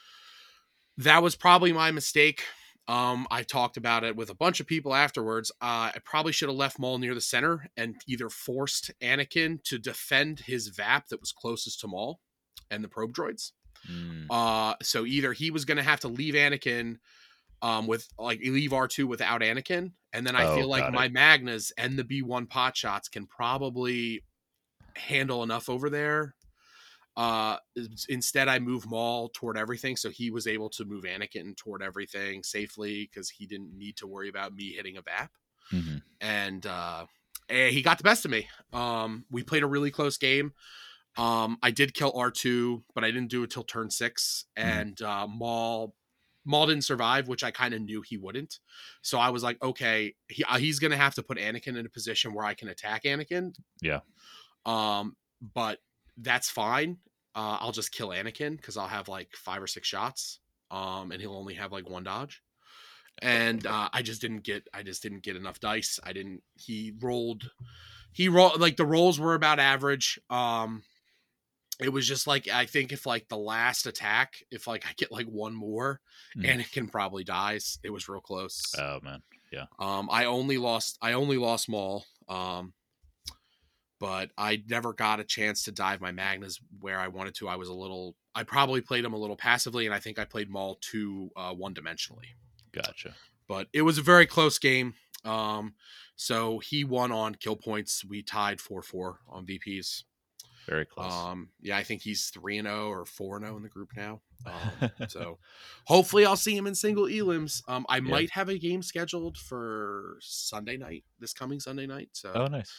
[0.98, 2.44] That was probably my mistake.
[2.86, 5.50] Um, I talked about it with a bunch of people afterwards.
[5.60, 9.78] Uh, I probably should have left Maul near the center and either forced Anakin to
[9.78, 12.20] defend his VAP that was closest to Maul
[12.70, 13.52] and the probe droids.
[13.90, 14.26] Mm.
[14.30, 16.96] Uh, so either he was going to have to leave Anakin
[17.60, 19.92] um, with like leave R2 without Anakin.
[20.14, 20.92] And then I Oh, feel like it.
[20.94, 24.24] my Magnus and the B1 pot shots can probably
[24.96, 26.34] handle enough over there.
[27.18, 27.56] Uh,
[28.08, 32.44] instead, I move Maul toward everything, so he was able to move Anakin toward everything
[32.44, 35.32] safely because he didn't need to worry about me hitting a VAP.
[35.72, 36.02] Mhm.
[36.20, 37.06] And uh,
[37.48, 38.48] he got the best of me.
[38.72, 40.54] Um, we played a really close game.
[41.16, 44.62] Um, I did kill R two, but I didn't do it till turn six, Mhm.
[44.62, 45.96] and uh, Maul
[46.44, 48.60] Maul didn't survive, which I kind of knew he wouldn't.
[49.02, 51.90] So I was like, okay, he, uh, he's gonna have to put Anakin in a
[51.90, 53.54] position where I can attack Anakin.
[53.82, 54.00] Yeah.
[54.64, 55.80] Um, but
[56.16, 56.98] that's fine.
[57.34, 60.40] Uh, I'll just kill Anakin because I'll have like five or six shots.
[60.70, 62.42] Um, and he'll only have like one dodge.
[63.20, 65.98] And uh, I just didn't get, I just didn't get enough dice.
[66.04, 66.42] I didn't.
[66.54, 67.50] He rolled,
[68.12, 70.20] he rolled like the rolls were about average.
[70.30, 70.82] Um,
[71.80, 75.12] it was just like I think if like the last attack, if like I get
[75.12, 76.00] like one more,
[76.36, 76.44] Mhm.
[76.60, 77.78] Anakin probably dies.
[77.82, 78.74] It was real close.
[78.76, 79.22] Oh man.
[79.52, 79.66] Yeah.
[79.78, 82.04] Um, I only lost I only lost Maul.
[82.28, 82.72] Um,
[83.98, 87.48] but I never got a chance to dive my Magnus where I wanted to.
[87.48, 90.24] I was a little I probably played him a little passively, and I think I
[90.24, 92.34] played Maul too uh, one dimensionally.
[92.72, 93.14] Gotcha.
[93.48, 94.94] But it was a very close game.
[95.24, 95.74] Um,
[96.14, 98.04] so he won on kill points.
[98.04, 100.04] We tied four four on VPs.
[100.68, 101.12] Very close.
[101.12, 103.90] Um, yeah, I think he's three and zero or four and zero in the group
[103.96, 104.20] now.
[104.46, 105.38] Um, so
[105.84, 107.62] hopefully I'll see him in single elims.
[107.68, 112.10] Um, I might have a game scheduled for Sunday night, this coming Sunday night.
[112.12, 112.72] So oh, nice.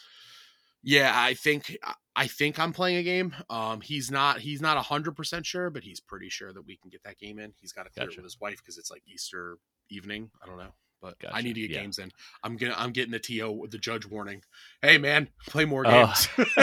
[0.82, 1.76] Yeah, I think
[2.16, 3.34] I think I'm playing a game.
[3.48, 6.76] Um, he's not he's not a hundred percent sure, but he's pretty sure that we
[6.76, 7.52] can get that game in.
[7.60, 8.18] He's got to clear Gotcha.
[8.18, 9.58] it with his wife because it's like Easter
[9.90, 10.30] evening.
[10.42, 10.72] I don't know.
[11.02, 11.80] But I need to get yeah.
[11.80, 12.10] games in.
[12.44, 14.42] I'm gonna I'm getting the TO the judge warning.
[14.82, 16.06] Hey man, play more Oh.
[16.06, 16.28] games.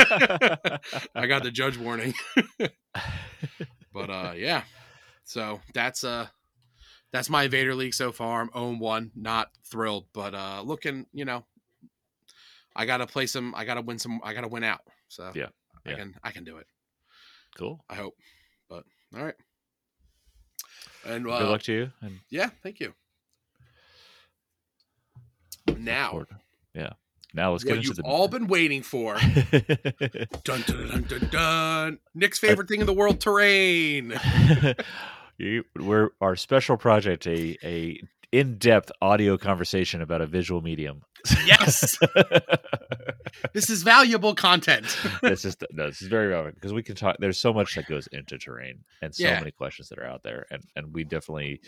[1.15, 2.13] I got the judge warning.
[3.93, 4.63] But uh yeah.
[5.23, 6.27] So that's uh
[7.11, 8.41] that's my Vader League so far.
[8.41, 11.45] I'm 0 1, not thrilled, but uh looking, you know,
[12.77, 14.79] I gotta play some I gotta win some I gotta win out.
[15.09, 15.47] So Yeah,
[15.85, 16.67] I can I can do it.
[17.57, 17.83] cool.
[17.89, 18.15] I hope.
[18.69, 18.83] But
[19.15, 19.35] all right.
[21.05, 21.91] And Good uh, luck to you.
[22.01, 22.93] And yeah, thank you.
[25.77, 26.25] Now,
[26.73, 26.91] yeah.
[27.33, 28.03] Now let's get into you've the.
[28.03, 29.15] all been waiting for.
[30.43, 31.99] Dun, dun, dun, dun, dun.
[32.15, 34.13] Nick's favorite thing in the world, terrain.
[35.39, 41.03] You- We're our special project, a a in depth audio conversation about a visual medium.
[41.45, 41.97] Yes,
[43.53, 44.97] this is valuable content.
[45.21, 47.17] this is no, this is very relevant because we can talk.
[47.19, 49.39] There's so much that goes into terrain, and so Yeah.
[49.39, 51.61] many questions that are out there, and and we definitely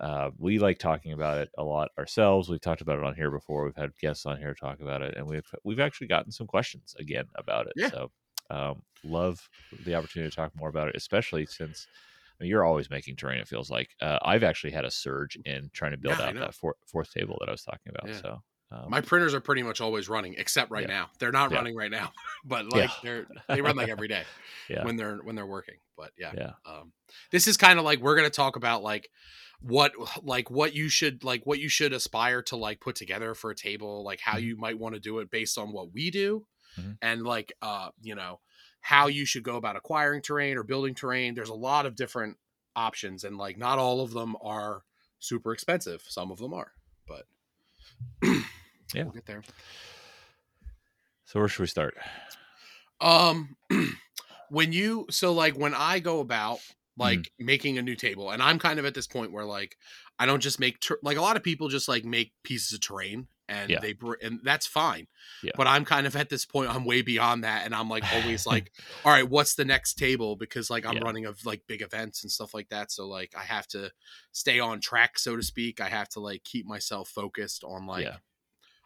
[0.00, 2.48] uh, we like talking about it a lot ourselves.
[2.48, 3.64] We've talked about it on here before.
[3.64, 6.94] We've had guests on here talk about it, and we've we've actually gotten some questions
[6.98, 7.72] again about it.
[7.76, 7.90] Yeah.
[7.90, 8.10] So
[8.50, 9.48] um, love
[9.84, 11.86] the opportunity to talk more about it, especially since.
[12.38, 13.38] I mean, you're always making terrain.
[13.40, 16.34] It feels like uh, I've actually had a surge in trying to build Yeah, out
[16.34, 18.08] that four, fourth table that I was talking about.
[18.12, 18.20] Yeah.
[18.20, 20.94] So Um, My printers are pretty much always running, except right Yeah.
[20.94, 21.10] now.
[21.20, 21.56] They're not Yeah.
[21.58, 22.12] running right now,
[22.44, 22.96] but like Yeah.
[23.02, 24.24] they're they run like every day
[24.82, 25.76] when they're when they're working.
[25.96, 26.92] But yeah, yeah, um,
[27.30, 29.08] this is kind of like we're gonna talk about like
[29.60, 29.92] what
[30.24, 33.54] like what you should like what you should aspire to like put together for a
[33.56, 34.42] table, like how Mhm.
[34.42, 36.44] you might want to do it based on what we do,
[36.76, 36.98] Mhm.
[37.00, 38.40] and like uh you know
[38.80, 41.34] how you should go about acquiring terrain or building terrain.
[41.34, 42.36] There's a lot of different
[42.74, 44.82] options, and like not all of them are
[45.20, 46.02] super expensive.
[46.08, 46.72] Some of them are,
[47.06, 47.26] but
[48.94, 49.04] Yeah.
[49.04, 49.42] we'll get there.
[51.24, 51.96] So where should we start?
[53.00, 53.56] Um,
[54.48, 56.60] when you so like when I go about
[56.98, 57.44] like Mm-hmm.
[57.44, 59.76] making a new table, and I'm kind of at this point where like
[60.18, 62.80] I don't just make ter- like a lot of people just like make pieces of
[62.80, 63.80] terrain and Yeah.
[63.80, 65.06] they br- and that's fine.
[65.42, 65.50] Yeah.
[65.56, 66.70] But I'm kind of at this point.
[66.74, 68.72] I'm way beyond that, and I'm like always like,
[69.04, 70.36] all right, what's the next table?
[70.36, 71.04] Because like I'm Yeah.
[71.04, 73.90] running of like big events and stuff like that, so like I have to
[74.32, 75.82] stay on track, so to speak.
[75.82, 78.04] I have to like keep myself focused on like.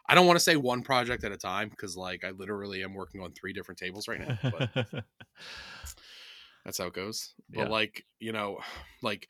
[0.09, 0.13] Yeah.
[0.13, 2.93] I don't want to say one project at a time because like I literally am
[2.93, 4.37] working on three different tables right now.
[4.41, 5.05] But
[6.65, 7.67] that's how it goes but Yeah.
[7.67, 8.59] like you know
[9.01, 9.27] like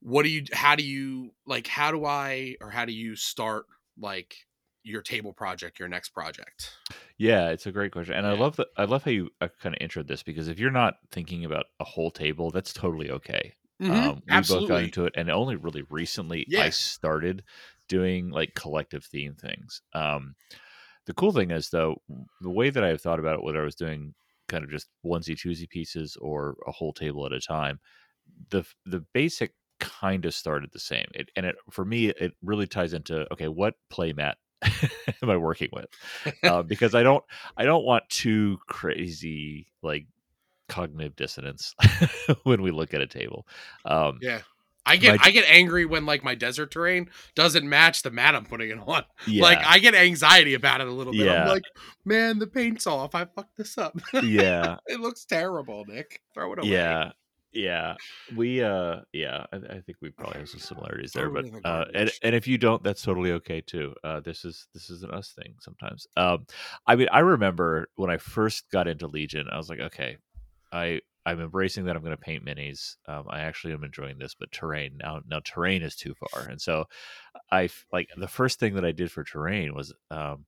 [0.00, 3.66] what do you how do you like how do i or how do you start
[3.98, 4.34] like
[4.82, 6.70] your table project your next project
[7.18, 8.66] Yeah, it's a great question, and I love that.
[8.76, 11.66] I love how you uh, kind of entered this because if you're not thinking about
[11.78, 13.52] a whole table, that's totally okay.
[13.80, 16.62] Um, we both got into it, and only really recently Yeah.
[16.62, 17.44] I started
[17.88, 19.82] doing like collective theme things.
[19.94, 20.34] Um,
[21.06, 21.96] the cool thing is though,
[22.40, 24.14] the way that I have thought about it, whether I was doing
[24.48, 27.80] kind of just onesie twosie pieces or a whole table at a time,
[28.50, 31.06] the the basic kind of started the same.
[31.14, 34.34] It, and it for me, it really ties into okay, what playmat
[35.22, 35.86] am I working with?
[36.46, 37.24] uh, because I don't
[37.56, 40.06] I don't want too crazy like
[40.68, 41.74] cognitive dissonance
[42.44, 43.46] when we look at a table.
[43.84, 44.42] Um, yeah
[44.84, 48.34] i get My- i get angry when like my desert terrain doesn't match the mat
[48.34, 49.04] i'm putting it on.
[49.26, 51.28] Yeah, like i get anxiety about it a little bit.
[51.28, 51.48] I'm Yeah.
[51.50, 51.62] like
[52.04, 53.14] man the paint's off.
[53.14, 53.98] I fucked this up.
[54.22, 56.20] Yeah, it looks terrible nick.
[56.34, 56.68] Throw it away.
[56.70, 57.12] Yeah,
[57.52, 57.94] yeah.
[58.34, 62.10] We uh, yeah, I, I think we probably have some similarities there, but uh, and
[62.22, 63.94] and if you don't, that's totally okay too.
[64.02, 66.06] Uh, this is this is an us thing sometimes.
[66.16, 66.46] Um,
[66.86, 70.16] I mean, I remember when I first got into Legion, I was like, okay,
[70.72, 72.96] I I'm embracing that I'm going to paint minis.
[73.06, 76.60] Um, I actually am enjoying this, but terrain now now terrain is too far, and
[76.60, 76.86] so
[77.50, 80.46] I like the first thing that I did for terrain was um,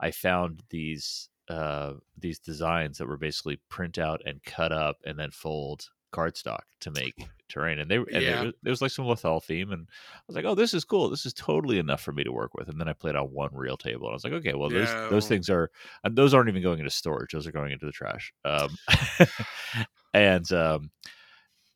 [0.00, 5.18] I found these uh, these designs that were basically print out and cut up and
[5.18, 7.14] then fold cardstock to make
[7.48, 8.42] terrain, and they and Yeah.
[8.42, 11.10] it, was, was like some Lethal theme, and I was like, oh, this is cool.
[11.10, 12.68] This is totally enough for me to work with.
[12.68, 14.94] And then I played on one real table, and I was like, okay, well those
[15.10, 15.70] those things are
[16.04, 18.32] and those aren't even going into storage; those are going into the trash.
[18.44, 18.70] Um,
[20.14, 20.90] and um,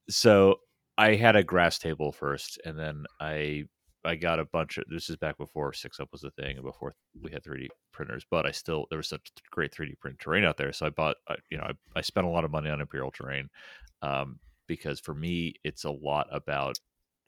[0.09, 0.57] so
[0.99, 3.65] I had a grass table first, and then I
[4.05, 4.85] I got a bunch of.
[4.89, 8.25] This is back before six up was a thing, and before we had 3D printers.
[8.31, 11.17] But I still there was such great 3D print terrain out there, so I bought.
[11.29, 13.49] I, you know, I, I spent a lot of money on Imperial terrain
[14.03, 16.79] um, because for me it's a lot about.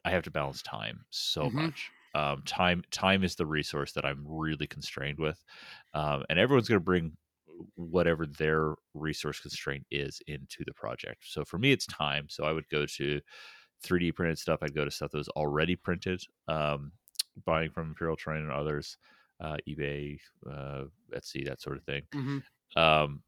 [0.05, 1.49] I have to balance time so Mhm.
[1.51, 1.91] much.
[2.15, 5.43] Um, time time is the resource that I'm really constrained with,
[5.93, 7.17] um, and everyone's going to bring
[7.75, 11.23] whatever their resource constraint is into the project.
[11.25, 12.27] So for me, it's time.
[12.29, 13.21] So I would go to
[13.83, 14.59] 3D printed stuff.
[14.61, 16.91] I'd go to stuff that was already printed, um,
[17.45, 18.97] buying from Imperial Terrain and others,
[19.39, 20.83] uh, eBay, uh,
[21.15, 22.03] Etsy, that sort of thing.
[22.13, 22.43] Mhm.
[22.75, 23.23] Um,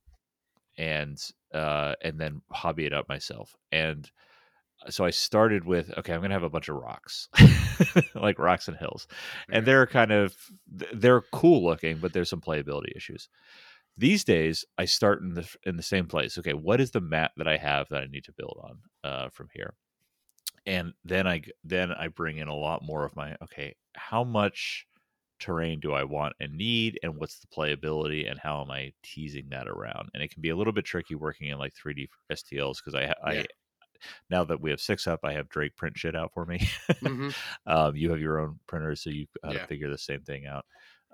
[0.77, 1.17] and
[1.53, 3.55] uh, and then hobby it up myself.
[3.71, 4.09] And
[4.89, 7.29] so I started with okay, I'm gonna have a bunch of rocks,
[8.15, 9.07] like rocks and hills,
[9.51, 10.35] and they're kind of
[10.67, 13.29] they're cool looking, but there's some playability issues.
[13.97, 16.37] These days, I start in the in the same place.
[16.37, 19.29] Okay, what is the map that I have that I need to build on uh,
[19.29, 19.75] from here?
[20.65, 24.87] And then I then I bring in a lot more of my okay, how much
[25.39, 29.49] terrain do I want and need, and what's the playability, and how am I teasing
[29.49, 30.09] that around?
[30.13, 33.13] And it can be a little bit tricky working in like 3D STLs because I
[33.25, 33.43] Yeah.
[33.43, 33.45] I
[34.29, 36.67] now that we have six up, I have Drake print shit out for me.
[37.01, 37.31] Mhm.
[37.65, 39.67] um, you have your own printer, so you got to Yeah.
[39.67, 40.65] figure the same thing out.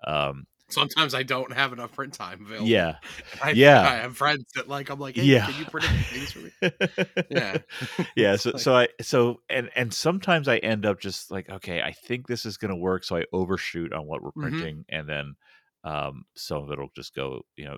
[0.04, 2.96] Um, sometimes i don't have enough print time available yeah,
[3.44, 3.82] I, Yeah.
[3.82, 5.46] I have friends that like I'm like, hey, Yeah.
[5.50, 6.52] can you print things for me?
[7.30, 7.58] Yeah.
[8.16, 8.36] yeah.
[8.36, 11.92] So, Like- so I, so, and, and sometimes I end up just like, okay, I
[11.94, 13.04] think this is going to work.
[13.04, 14.42] So I overshoot on what we're Mhm.
[14.42, 14.86] printing.
[14.90, 15.36] And then,
[15.84, 17.78] um, some of it'll just go, you know,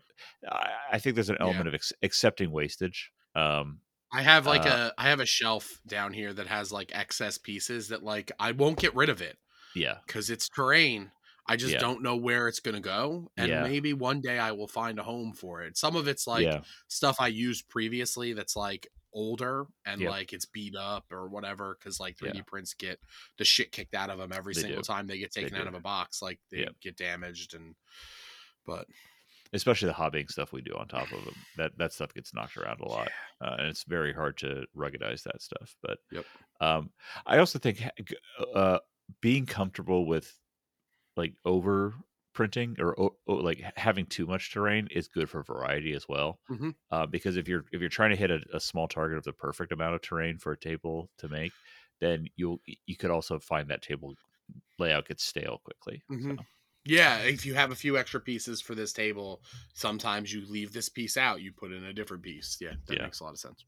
[0.49, 1.45] I, I think there's an Yeah.
[1.45, 3.11] element of ex- accepting wastage.
[3.35, 3.81] Um,
[4.11, 7.37] I have like Uh, a I have a shelf down here that has like excess
[7.37, 9.37] pieces that like I won't get rid of it
[9.75, 9.97] yeah.
[10.07, 11.11] because it's terrain.
[11.49, 11.79] I just Yeah.
[11.79, 13.63] don't know where it's gonna go, and Yeah.
[13.63, 15.75] maybe one day I will find a home for it.
[15.77, 16.61] Some of it's like yeah.
[16.87, 20.09] stuff I used previously that's like older and Yep.
[20.11, 22.43] like it's beat up or whatever because like 3D Yeah.
[22.45, 22.99] prints get
[23.39, 24.85] the shit kicked out of them every They single do.
[24.85, 26.21] time they get They taken out of a box.
[26.21, 26.79] Like they Yep.
[26.81, 27.75] get damaged and
[28.67, 28.87] but
[29.51, 31.33] especially the hobbying stuff we do on top of them.
[31.57, 33.09] That that stuff gets knocked around a lot,
[33.41, 35.75] uh, and it's very hard to ruggedize that stuff.
[35.81, 36.25] But Yep.
[36.61, 36.93] um,
[37.25, 37.83] I also think
[38.53, 38.77] uh,
[39.21, 40.39] being comfortable with
[41.19, 41.95] like over
[42.33, 46.39] printing or o- o- like having too much terrain is good for variety as well.
[46.49, 46.71] Mhm.
[46.91, 49.33] Uh, because if you're if you're trying to hit a, a small target of the
[49.33, 51.55] perfect amount of terrain for a table to make,
[52.01, 54.15] then you'll you could also find that table
[54.79, 56.03] layout gets stale quickly.
[56.11, 56.39] Mhm.
[56.39, 56.45] So,
[56.85, 59.43] yeah, if you have a few extra pieces for this table,
[59.73, 62.57] sometimes you leave this piece out, you put in a different piece.
[62.59, 63.01] Yeah, that Yeah.
[63.01, 63.65] makes a lot of sense.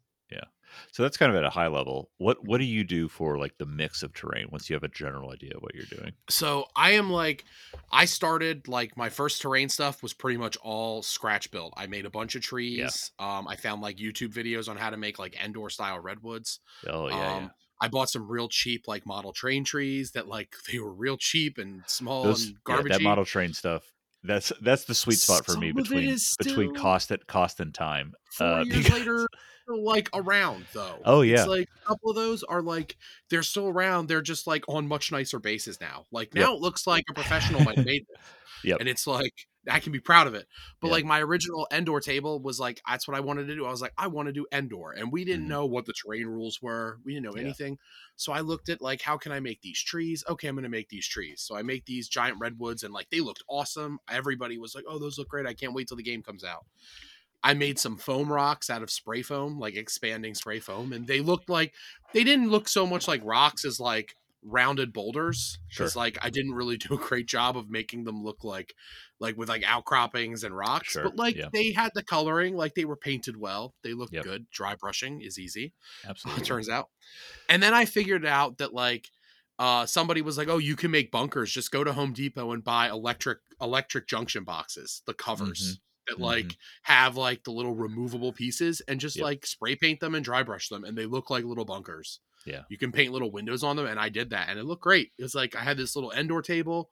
[0.91, 2.09] So that's kind of at a high level.
[2.17, 4.89] What what do you do for like the mix of terrain once you have a
[4.89, 6.13] general idea of what you're doing?
[6.29, 7.45] So I am like,
[7.91, 11.73] I started like my first terrain stuff was pretty much all scratch built.
[11.77, 13.11] I made a bunch of trees.
[13.19, 16.59] Um, I found like YouTube videos on how to make like Endor style redwoods.
[16.87, 17.49] Oh yeah, um, yeah.
[17.81, 21.57] I bought some real cheap like model train trees that like they were real cheap
[21.57, 23.83] and small Those and yeah, that model train stuff.
[24.23, 27.73] That's that's the sweet spot for me Some it between between cost and cost and
[27.73, 28.13] time.
[28.33, 29.27] Four uh, years because- later,
[29.67, 30.99] like around though.
[31.05, 31.39] Oh, yeah.
[31.39, 32.97] it's like a couple of those are like
[33.29, 34.07] they're still around.
[34.07, 36.05] They're just like on much nicer bases now.
[36.11, 36.43] Like Yep.
[36.45, 38.17] now it looks like a professional might have made this.
[38.63, 38.79] Yep.
[38.79, 39.33] and it's like
[39.69, 40.47] I can be proud of it.
[40.79, 40.93] But Yeah.
[40.93, 43.65] like my original Endor table was like that's what I wanted to do.
[43.65, 45.49] I was like I want to do Endor, and we didn't Mhm.
[45.49, 46.99] know what the terrain rules were.
[47.03, 47.43] We didn't know Yeah.
[47.43, 47.77] anything.
[48.15, 50.23] So I looked at like how can I make these trees?
[50.27, 51.41] Okay, I'm going to make these trees.
[51.41, 53.99] So I make these giant redwoods, and like they looked awesome.
[54.09, 55.45] Everybody was like, "Oh, those look great!
[55.45, 56.65] I can't wait till the game comes out."
[57.43, 61.21] I made some foam rocks out of spray foam, like expanding spray foam, and they
[61.21, 61.73] looked like
[62.13, 65.57] they didn't look so much like rocks as like rounded boulders.
[65.69, 66.01] Because Sure.
[66.01, 68.73] like I didn't really do a great job of making them look like
[69.19, 70.89] like with like outcroppings and rocks.
[70.93, 71.49] Sure, But like yeah.
[71.53, 73.75] they had the coloring, like they were painted well.
[73.83, 74.23] They looked Yep.
[74.23, 74.45] good.
[74.51, 75.73] Dry brushing is easy
[76.07, 76.41] Absolutely.
[76.41, 76.89] it turns out.
[77.49, 79.09] And then I figured out that like
[79.59, 81.51] uh somebody was like, "Oh, you can make bunkers.
[81.51, 86.57] Just go to Home Depot and buy electric electric junction boxes, the covers that like
[86.83, 89.23] have like the little removable pieces and just Yep.
[89.23, 92.19] like spray paint them and dry brush them and they look like little bunkers.
[92.45, 92.61] Yeah.
[92.69, 95.11] You can paint little windows on them and I did that and it looked great.
[95.17, 96.89] It was like I had this little Endor table.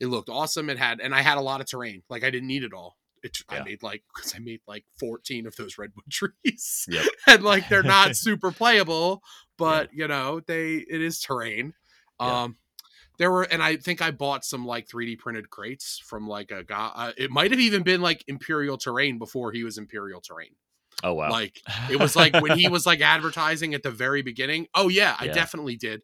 [0.00, 0.70] It looked awesome.
[0.70, 2.02] It had and I had a lot of terrain.
[2.08, 2.96] Like I didn't need it all.
[3.22, 7.06] It, I made like because I made like 14 of those redwood trees Yep.
[7.26, 9.22] and like they're not super playable,
[9.58, 11.74] but you know they it is terrain.
[12.20, 12.42] Yeah.
[12.42, 12.56] Um,
[13.18, 16.64] there were, and I think I bought some like 3D printed crates from like a
[16.64, 16.90] guy.
[16.94, 20.56] Uh, it might have even been like Imperial Terrain before he was Imperial Terrain.
[21.02, 21.30] Oh wow.
[21.30, 24.66] Like it was like when he was like advertising at the very beginning.
[24.74, 25.32] Oh yeah, I Yeah.
[25.32, 26.02] definitely did.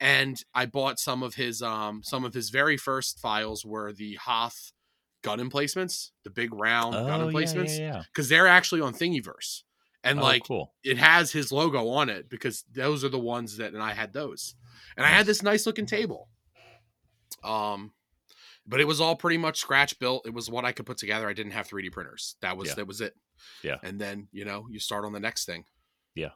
[0.00, 4.14] And I bought some of his um some of his very first files were the
[4.16, 4.72] Hoth
[5.22, 8.02] gun emplacements, the big round gun oh yeah, emplacements, yeah, yeah.
[8.12, 9.62] because they're actually on Thingiverse.
[10.04, 10.74] And Oh, like cool.
[10.82, 14.12] it has his logo on it because those are the ones that and I had
[14.12, 14.56] those.
[14.96, 16.28] And I had this nice looking table.
[17.44, 17.92] Um
[18.66, 20.26] but it was all pretty much scratch built.
[20.26, 21.28] It was what I could put together.
[21.28, 22.36] I didn't have 3D printers.
[22.42, 22.74] That was Yeah.
[22.76, 23.14] that was it.
[23.62, 23.76] Yeah.
[23.82, 25.64] And then, you know, you start on the next thing.
[26.14, 26.30] Yeah.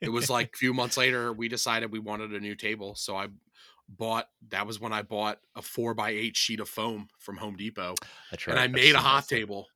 [0.00, 2.96] It was like a few months later we decided we wanted a new table.
[2.96, 3.28] So I
[3.88, 7.56] bought that was when I bought a four by eight sheet of foam from Home
[7.56, 7.94] Depot
[8.30, 8.58] That's and.
[8.58, 9.68] I I've made a Hoth table.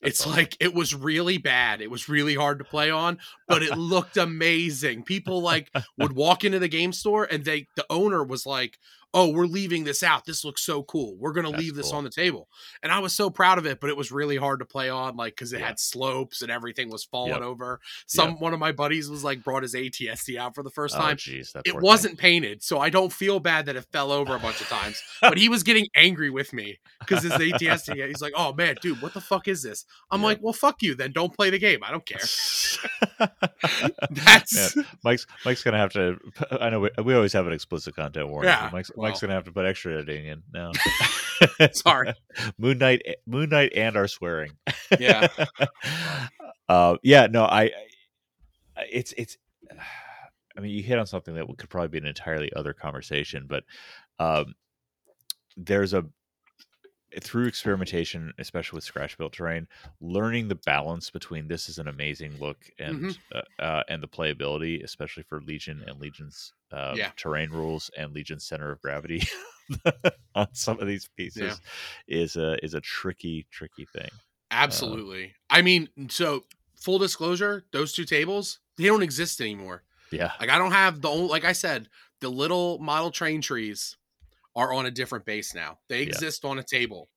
[0.00, 0.36] That's it's awesome.
[0.36, 1.80] like it was really bad.
[1.80, 3.18] It was really hard to play on,
[3.48, 5.04] but it looked amazing.
[5.04, 8.78] People like would walk into the game store and they the owner was like,
[9.14, 10.24] "Oh, we're leaving this out.
[10.24, 11.16] This looks so cool.
[11.18, 11.98] We're going to leave this cool.
[11.98, 12.48] on the table."
[12.82, 15.16] And I was so proud of it, but it was really hard to play on
[15.16, 15.66] like cuz it Yeah.
[15.68, 17.42] had slopes and everything was falling Yep.
[17.42, 17.80] over.
[18.06, 20.98] Some one of my buddies was like brought his ATST out for the first Oh
[20.98, 21.16] time.
[21.16, 24.60] that It wasn't painted, so I don't feel bad that it fell over a bunch
[24.60, 25.02] of times.
[25.20, 28.06] But he was getting angry with me because his ATST.
[28.08, 30.26] He's like, "Oh man, dude, what the fuck is this?" I'm Yeah.
[30.26, 31.12] like, "Well, fuck you, then.
[31.12, 31.80] Don't play the game.
[31.82, 32.20] I don't care."
[34.10, 36.18] That's Mike's Mike's gonna have to.
[36.60, 38.50] I know we, we always have an explicit content warning.
[38.50, 39.10] Yeah, Mike's well.
[39.10, 40.72] Mike's gonna have to put extra editing in now.
[41.72, 42.14] sorry.
[42.58, 44.52] Moon Knight, Moon Knight, and our swearing.
[44.98, 45.28] Yeah.
[46.68, 47.26] uh, yeah.
[47.26, 47.70] No, I.
[48.76, 49.36] I- It's it's.
[50.56, 53.64] I mean, you hit on something that could probably be an entirely other conversation, but
[54.18, 54.54] um,
[55.56, 56.04] there's a
[57.20, 59.68] through experimentation, especially with scratch built terrain,
[60.00, 63.22] learning the balance between this is an amazing look and Mhm.
[63.34, 67.12] uh, uh, and the playability, especially for Legion and Legion's uh, Yeah.
[67.16, 69.22] terrain rules and Legion's center of gravity
[70.34, 71.60] on some of these pieces
[72.06, 74.20] is a is a tricky tricky thing.
[74.50, 75.34] Absolutely.
[75.50, 76.44] I mean, so
[76.76, 79.84] full disclosure, those two tables, they don't exist anymore.
[80.10, 81.88] Yeah, Like I don't have the only like I said,
[82.20, 83.96] the little model train trees
[84.54, 85.78] are on a different base now.
[85.88, 86.08] They Yeah.
[86.08, 87.08] exist on a table.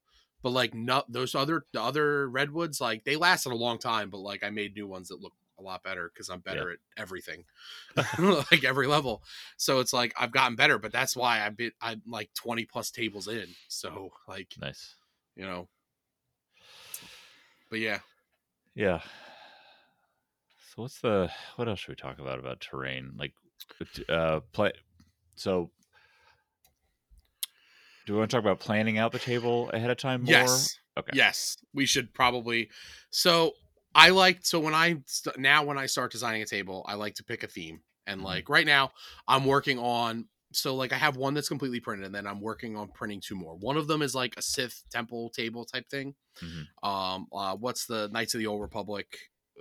[0.41, 4.19] But like not those other the other redwoods, like they lasted a long time, but
[4.19, 7.45] like I made new ones that look a lot better because I'm better at everything,
[8.19, 9.23] like every level.
[9.57, 12.91] So it's like I've gotten better, but that's why I've been I'm like 20 plus
[12.91, 13.47] tables in.
[13.69, 14.95] So like Nice.
[15.35, 15.67] you know,
[17.69, 17.99] but yeah,
[18.75, 19.01] Yeah.
[20.59, 23.13] So what's the what else should we talk about about terrain?
[23.17, 23.33] Like
[24.09, 24.73] uh play
[25.35, 25.71] so
[28.05, 30.31] do we want to talk about planning out the table ahead of time more?
[30.33, 31.11] yes, Okay.
[31.13, 32.69] yes, we should probably.
[33.09, 33.53] So
[33.93, 37.15] I like so when I st- now when I start designing a table, I like
[37.15, 38.25] to pick a theme, and Mhm.
[38.25, 38.91] like right now
[39.27, 40.27] I'm working on.
[40.53, 43.35] So like I have one that's completely printed, and then I'm working on printing two
[43.35, 43.55] more.
[43.55, 46.15] One of them is like a Sith temple table type thing.
[46.41, 46.67] Mhm.
[46.87, 49.17] Um, uh, what's the Knights of the Old Republic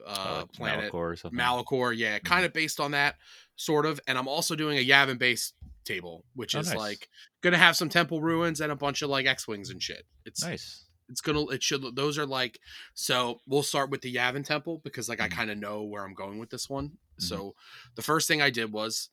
[0.06, 0.92] uh, like planet?
[0.92, 1.38] Malachor or something.
[1.38, 2.26] Malachor, yeah, Mm-hmm.
[2.26, 3.16] kind of based on that,
[3.56, 3.98] sort of.
[4.06, 5.54] And I'm also doing a Yavin based
[5.84, 6.76] table, which Oh, is nice.
[6.76, 7.08] like
[7.42, 10.04] gonna have some temple ruins and a bunch of like X wings and shit.
[10.24, 10.80] It's nice.
[11.10, 12.58] it's gonna it should those are like
[12.94, 15.32] so we'll start with the Yavin temple because like I Mhm.
[15.32, 16.88] kind of know where I'm going with this one.
[17.20, 17.22] Mhm.
[17.22, 17.54] So
[17.94, 19.10] the first thing I did was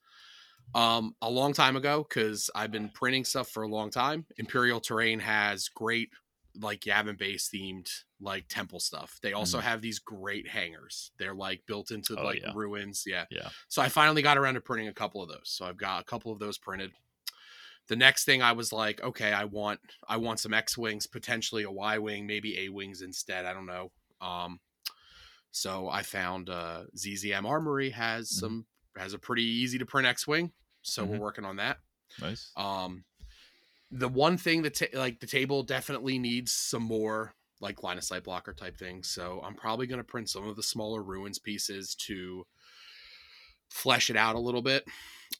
[0.74, 4.26] um a long time ago because I've been printing stuff for a long time.
[4.38, 6.10] Imperial Terrain has great
[6.60, 7.90] like Yavin base themed
[8.20, 9.20] like temple stuff.
[9.22, 9.64] They also Mhm.
[9.64, 11.12] have these great hangars.
[11.18, 12.52] They're like built into Oh, like yeah.
[12.54, 13.04] ruins.
[13.06, 13.26] Yeah.
[13.30, 13.50] Yeah.
[13.68, 15.50] So I finally got around to printing a couple of those.
[15.50, 16.94] So I've got a couple of those printed.
[17.88, 21.64] The next thing I was like, okay, I want I want some X wings, potentially
[21.64, 23.46] a Y wing, maybe A wings instead.
[23.46, 23.92] I don't know.
[24.22, 24.60] Um,
[25.52, 28.40] so I found uh, ZZM Armory has Mhm.
[28.40, 28.66] some
[28.98, 30.52] has a pretty easy to print X wing.
[30.84, 31.20] So we're Mhm.
[31.20, 31.80] working on that.
[32.20, 32.52] Nice.
[32.56, 33.06] Um,
[33.92, 38.04] the one thing that ta- like the table definitely needs some more like line of
[38.04, 39.10] sight blocker type things.
[39.10, 42.46] So I'm probably going to print some of the smaller ruins pieces to
[43.70, 44.86] flesh it out a little bit.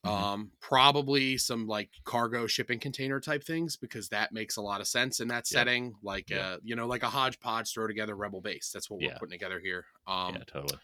[0.06, 0.10] Mhm.
[0.10, 4.88] Um, probably some like cargo shipping container type things because that makes a lot of
[4.88, 5.58] sense in that Yeah.
[5.60, 5.96] setting.
[6.02, 6.52] Like Yeah.
[6.52, 8.72] uh, you know, like a hodgepodge throw together rebel base.
[8.72, 9.86] That's what we're putting together here.
[10.08, 10.80] Um, yeah, totally.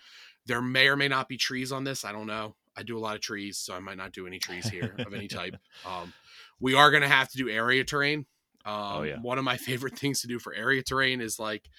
[0.46, 2.04] there may or may not be trees on this.
[2.06, 2.56] I don't know.
[2.76, 5.14] I do a lot of trees, so I might not do any trees here of
[5.14, 5.56] any type.
[5.86, 6.14] Um,
[6.60, 8.26] we are going to have to do area terrain.
[8.66, 9.18] Um, Oh, yeah.
[9.22, 11.70] One of my favorite things to do for area terrain is like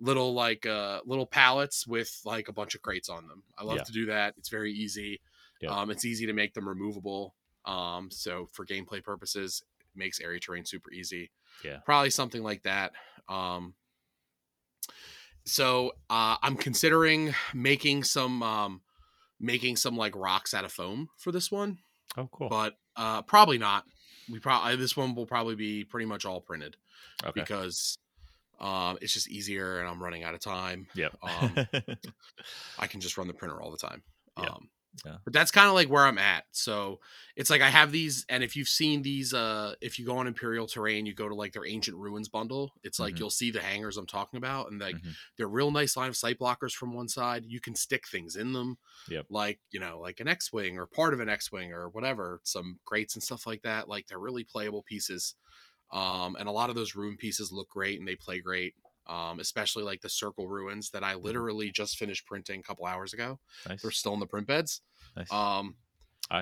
[0.00, 3.42] little like uh little pallets with like a bunch of crates on them.
[3.58, 3.82] I love Yeah.
[3.84, 4.34] to do that.
[4.38, 5.20] It's very easy.
[5.60, 5.70] Yeah.
[5.70, 7.34] Um, it's easy to make them removable.
[7.64, 11.30] Um, so for gameplay purposes, it makes area terrain super easy.
[11.64, 11.78] Yeah.
[11.84, 12.92] Probably something like that.
[13.28, 13.74] Um,
[15.44, 18.82] so uh, I'm considering making some um,
[19.40, 21.78] making some like rocks out of foam for this one,
[22.16, 22.48] Oh, cool.
[22.48, 23.84] but uh, probably not.
[24.30, 26.76] We probably this one will probably be pretty much all printed
[27.24, 27.40] okay.
[27.40, 27.98] because
[28.60, 30.86] um, it's just easier and I'm running out of time.
[30.94, 31.16] Yep.
[31.22, 31.56] um,
[32.78, 34.02] I can just run the printer all the time.
[34.38, 34.50] Yeah.
[34.50, 34.68] Um,
[35.04, 35.18] Yeah.
[35.24, 36.44] But that's kind of like where I'm at.
[36.52, 37.00] So
[37.36, 40.26] it's like I have these, and if you've seen these, uh, if you go on
[40.26, 42.72] Imperial Terrain, you go to like their Ancient Ruins bundle.
[42.82, 43.20] It's like Mhm.
[43.20, 45.18] you'll see the hangars I'm talking about, and like Mhm.
[45.36, 47.44] they're real nice line of sight blockers from one side.
[47.46, 48.78] You can stick things in them,
[49.08, 49.28] Yep.
[49.28, 53.14] like you know, like an X-wing or part of an X-wing or whatever, some grates
[53.14, 53.88] and stuff like that.
[53.88, 55.34] Like they're really playable pieces.
[55.92, 58.74] Um, and a lot of those room pieces look great and they play great.
[59.08, 63.14] Um, especially like the circle ruins that I literally just finished printing a couple hours
[63.14, 63.38] ago.
[63.66, 63.80] nice.
[63.80, 64.82] They're still in the print beds.
[65.16, 65.32] nice.
[65.32, 65.76] Um,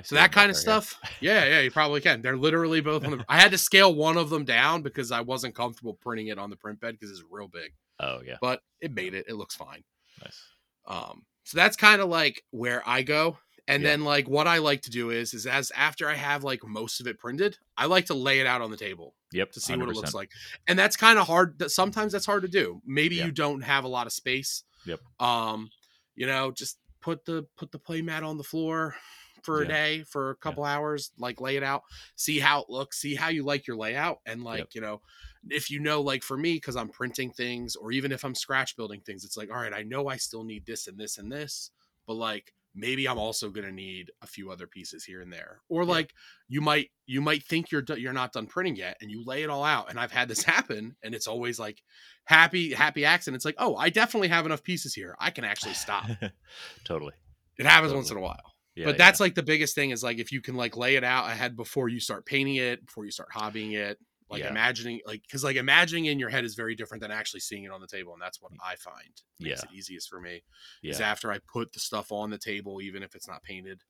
[0.02, 0.80] so that kind of there, yeah.
[0.80, 1.00] stuff.
[1.20, 2.20] Yeah, yeah, you probably can.
[2.22, 3.24] They're literally both on the.
[3.28, 6.50] I had to scale one of them down because I wasn't comfortable printing it on
[6.50, 7.72] the print bed because it's real big.
[8.00, 8.36] Oh yeah.
[8.40, 9.26] But it made it.
[9.28, 9.84] It looks fine.
[10.24, 10.42] Nice.
[10.88, 13.38] Um, so that's kind of like where I go.
[13.68, 13.90] And Yeah.
[13.90, 17.00] then like what I like to do is is as after I have like most
[17.00, 19.52] of it printed, I like to lay it out on the table Yep.
[19.52, 20.30] to see what it looks like.
[20.66, 21.58] And that's kind of hard.
[21.58, 22.80] that- Sometimes that's hard to do.
[22.84, 23.26] Maybe Yeah.
[23.26, 24.64] you don't have a lot of space.
[24.86, 25.00] Yep.
[25.20, 25.70] Um,
[26.14, 28.96] you know, just put the put the play mat on the floor
[29.42, 29.68] for a Yeah.
[29.72, 31.82] day for a couple hours, like lay it out,
[32.16, 34.68] see how it looks, see how you like your layout, and like Yep.
[34.74, 35.02] you know,
[35.50, 38.76] if you know, like for me, because I'm printing things, or even if I'm scratch
[38.76, 41.30] building things, it's like, all right, I know I still need this and this and
[41.30, 41.70] this,
[42.06, 45.82] but like maybe I'm also gonna need a few other pieces here and there, or
[45.82, 45.88] Yeah.
[45.90, 46.12] like
[46.46, 49.42] you might you might think you're do- you're not done printing yet, and you lay
[49.42, 51.82] it all out, and I've had this happen, and it's always like
[52.26, 53.36] happy happy accident.
[53.36, 56.06] It's like, oh, I definitely have enough pieces here, I can actually stop.
[56.84, 57.14] totally.
[57.58, 58.84] It happens once in a while Yeah.
[58.84, 61.30] but that's like the biggest thing is like if you can like lay it out
[61.30, 63.98] ahead before you start painting it before you start hobbying it
[64.30, 64.50] like Yeah.
[64.50, 67.70] imagining like because like imagining in your head is very different than actually seeing it
[67.70, 69.10] on the table and that's what i find
[69.40, 69.68] makes Yeah.
[69.70, 70.42] it easiest for me
[70.82, 70.90] yeah.
[70.92, 73.82] is after i put the stuff on the table even if it's not painted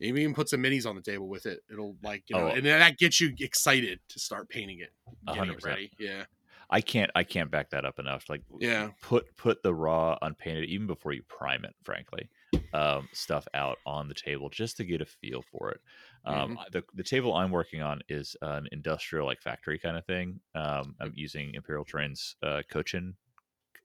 [0.00, 2.54] maybe even put some minis on the table with it it'll like you know Oh.
[2.54, 4.90] and then that gets you excited to start painting it
[5.34, 6.24] getting it ready yeah
[6.68, 8.28] I can't I can't back that up enough.
[8.28, 8.90] Like Yeah.
[9.00, 12.28] put put the raw unpainted even before you prime it, frankly,
[12.74, 15.80] um, stuff out on the table just to get a feel for it.
[16.26, 16.62] Um, Mm-hmm.
[16.72, 20.40] the the table I'm working on is an industrial like factory kind of thing.
[20.54, 23.14] Um, I'm using Imperial Terrain's uh, Cochin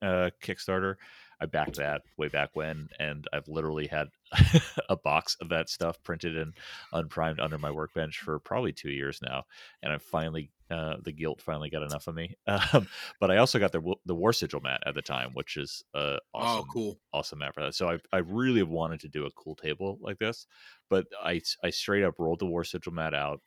[0.02, 0.96] uh, Kickstarter.
[1.40, 4.10] I backed that way back when, and I've literally had
[4.90, 6.54] a box of that stuff printed and
[6.94, 9.44] unprimed under my workbench for probably two years now,
[9.82, 12.36] and I'm finally uh, the guilt finally got enough of me.
[12.74, 12.88] Um,
[13.20, 16.18] but I also got the the war sigil mat at the time, which is uh,
[16.40, 17.00] Oh, awesome, cool.
[17.14, 17.76] awesome mat for that.
[17.76, 20.48] So I I really wanted to do a cool table like this,
[20.90, 23.42] but I I straight up rolled the war sigil mat out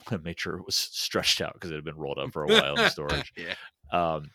[0.10, 2.48] and made sure it was stretched out because it had been rolled up for a
[2.48, 3.54] while in storage yeah.
[3.92, 4.30] um,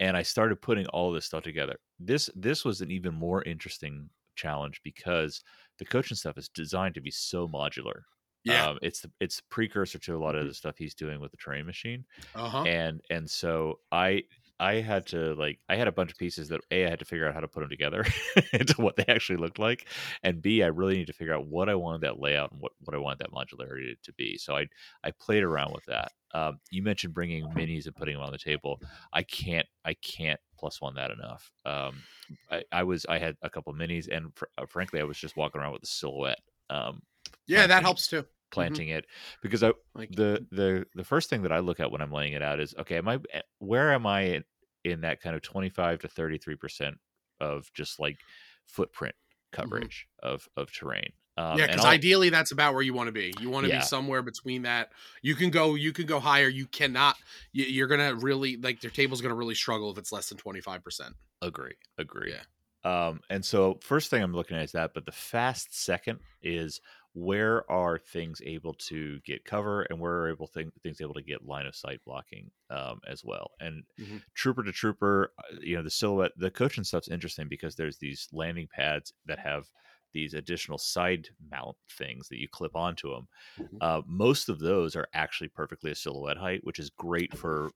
[0.00, 1.76] and I started putting all this stuff together.
[1.98, 5.42] This this was an even more interesting challenge because
[5.78, 8.02] the coaching stuff is designed to be so modular.
[8.44, 8.68] Yeah.
[8.70, 11.36] Um, it's the it's precursor to a lot of the stuff he's doing with the
[11.36, 12.66] terrain machine, Uh huh.
[12.66, 14.24] and and so I
[14.60, 17.04] I had to like I had a bunch of pieces that a I had to
[17.04, 18.04] figure out how to put them together
[18.52, 19.88] into what they actually looked like,
[20.22, 22.72] and b I really need to figure out what I wanted that layout and what
[22.80, 24.38] what I wanted that modularity to be.
[24.38, 24.66] So I
[25.04, 26.12] I played around with that.
[26.34, 28.80] Um, you mentioned bringing minis and putting them on the table.
[29.12, 31.52] I can't I can't plus one that enough.
[31.64, 32.04] Um,
[32.50, 35.36] I, I was I had a couple minis, and fr- uh, frankly, I was just
[35.36, 36.40] walking around with a silhouette.
[36.70, 37.02] Um,
[37.48, 38.24] Yeah, that helps too.
[38.50, 39.06] planting it
[39.42, 42.32] because I Like the the the first thing that I look at when I'm laying
[42.34, 44.44] it out is okay, am I eh, where am I in,
[44.84, 46.98] in that kind of 25 to 33 percent
[47.40, 48.18] of just like
[48.66, 49.14] footprint
[49.52, 51.12] coverage of of terrain?
[51.36, 53.32] Um, yeah, because ideally that's about where you want to be.
[53.40, 53.78] You want to Yeah.
[53.78, 54.90] be somewhere between that.
[55.22, 55.76] You can go.
[55.76, 56.48] You can go higher.
[56.48, 57.16] You cannot.
[57.52, 60.60] you- You're gonna really like their table's gonna really struggle if it's less than twenty
[60.60, 61.14] five percent.
[61.40, 62.32] agree, agree.
[62.32, 62.42] Yeah.
[62.84, 66.80] Um, and so first thing I'm looking at is that, but the fast second is
[67.18, 71.22] where are things able to get cover and where are able thing, things able to
[71.22, 73.52] get line of sight blocking um, as well.
[73.60, 74.18] And Mhm.
[74.34, 78.28] trooper to trooper, uh, you know, the silhouette, the coaching stuff's interesting because there's these
[78.32, 79.70] landing pads that have
[80.12, 83.28] these additional side mount things that you clip onto them.
[83.56, 83.80] Mhm.
[83.80, 87.72] Uh, most of those are actually perfectly a silhouette height, which is great for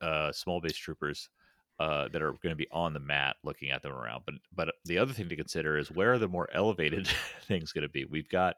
[0.00, 1.30] uh, small base troopers
[1.82, 4.22] uh, that are going to be on the mat looking at them around.
[4.26, 7.06] But but the other thing to consider is where are the more elevated
[7.48, 8.04] things going to be?
[8.04, 8.54] We've got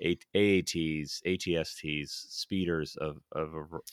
[0.00, 2.08] A- AATs, ATSTs,
[2.42, 3.48] speeders of of,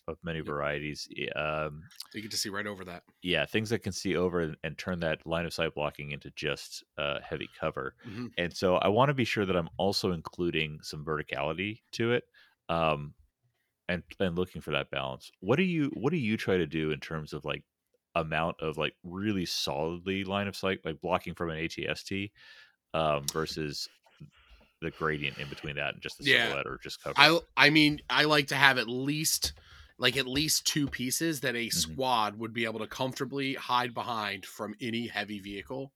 [0.08, 0.48] of many Yep.
[0.48, 1.08] varieties.
[1.36, 3.04] Um, You get to see right over that.
[3.22, 6.30] yeah, things that can see over and, and turn that line of sight blocking into
[6.32, 7.96] just uh, heavy cover.
[8.08, 8.32] Mhm.
[8.38, 12.24] And so I want to be sure that I'm also including some verticality to it.
[12.70, 13.14] Um,
[13.90, 15.32] and and looking for that balance.
[15.42, 17.64] What do you what do you try to do in terms of like
[18.16, 22.32] amount of like really solidly line of sight, like blocking from an ATST,
[22.94, 23.90] um, versus
[24.82, 26.26] the gradient in between that and just the Yeah.
[26.26, 27.16] silhouette or just cover?
[27.18, 29.54] I I mean I like to have at least
[29.98, 32.00] like at least two pieces that a Mhm.
[32.00, 35.94] squad would be able to comfortably hide behind from any heavy vehicle.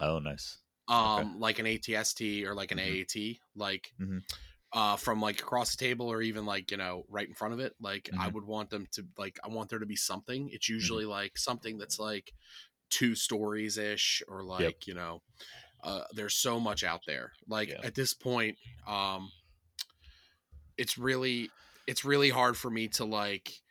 [0.00, 0.58] oh, nice.
[0.88, 2.78] Um like an ATST or like an Mhm.
[2.78, 4.24] AAT like Mhm.
[4.72, 7.60] Uh from like across the table or even like you know right in front of
[7.60, 8.32] it like I Mhm.
[8.32, 10.98] would want them to like I want there to be something it's Mm-hmm.
[10.98, 12.34] usually like something that's like
[12.90, 15.22] two stories ish or like you know
[15.84, 17.84] uh there's so much out there like Yeah.
[17.84, 19.32] at this point um
[20.76, 21.54] it's really
[21.86, 23.62] it's really hard for me to like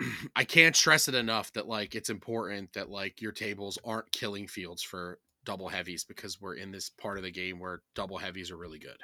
[0.36, 4.46] I can't stress it enough that like it's important that like your tables aren't killing
[4.48, 8.50] fields for double heavies because we're in this part of the game where double heavies
[8.50, 8.98] are really good.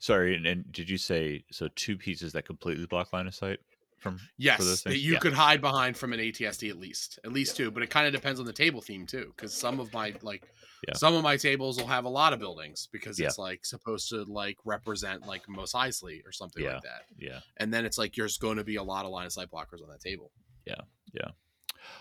[0.00, 1.68] Sorry, and, and did you say so?
[1.76, 3.60] Two pieces that completely block line of sight
[3.98, 5.18] from Yes, that you Yeah.
[5.20, 7.70] could hide behind from an ATST at least, at least two.
[7.70, 10.42] But it kind of depends on the table theme too, because some of my like,
[10.88, 10.94] Yeah.
[10.94, 13.26] some of my tables will have a lot of buildings because Yeah.
[13.28, 16.74] it's like supposed to like represent like Mos Eisley or something Yeah.
[16.74, 17.04] like that.
[17.16, 17.40] yeah.
[17.58, 19.80] And then it's like there's going to be a lot of line of sight blockers
[19.80, 20.32] on that table.
[20.66, 20.80] Yeah.
[21.12, 21.30] Yeah.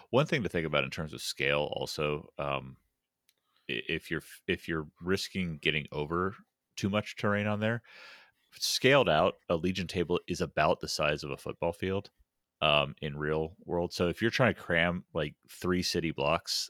[0.10, 2.78] One thing to think about in terms of scale, also, um,
[3.68, 6.36] if you're if you're risking getting over
[6.78, 7.82] too much terrain on there,
[8.60, 12.10] scaled out, a Legion table is about the size of a football field
[12.62, 13.94] um, in real world.
[13.94, 16.70] So if you're trying to cram like three city blocks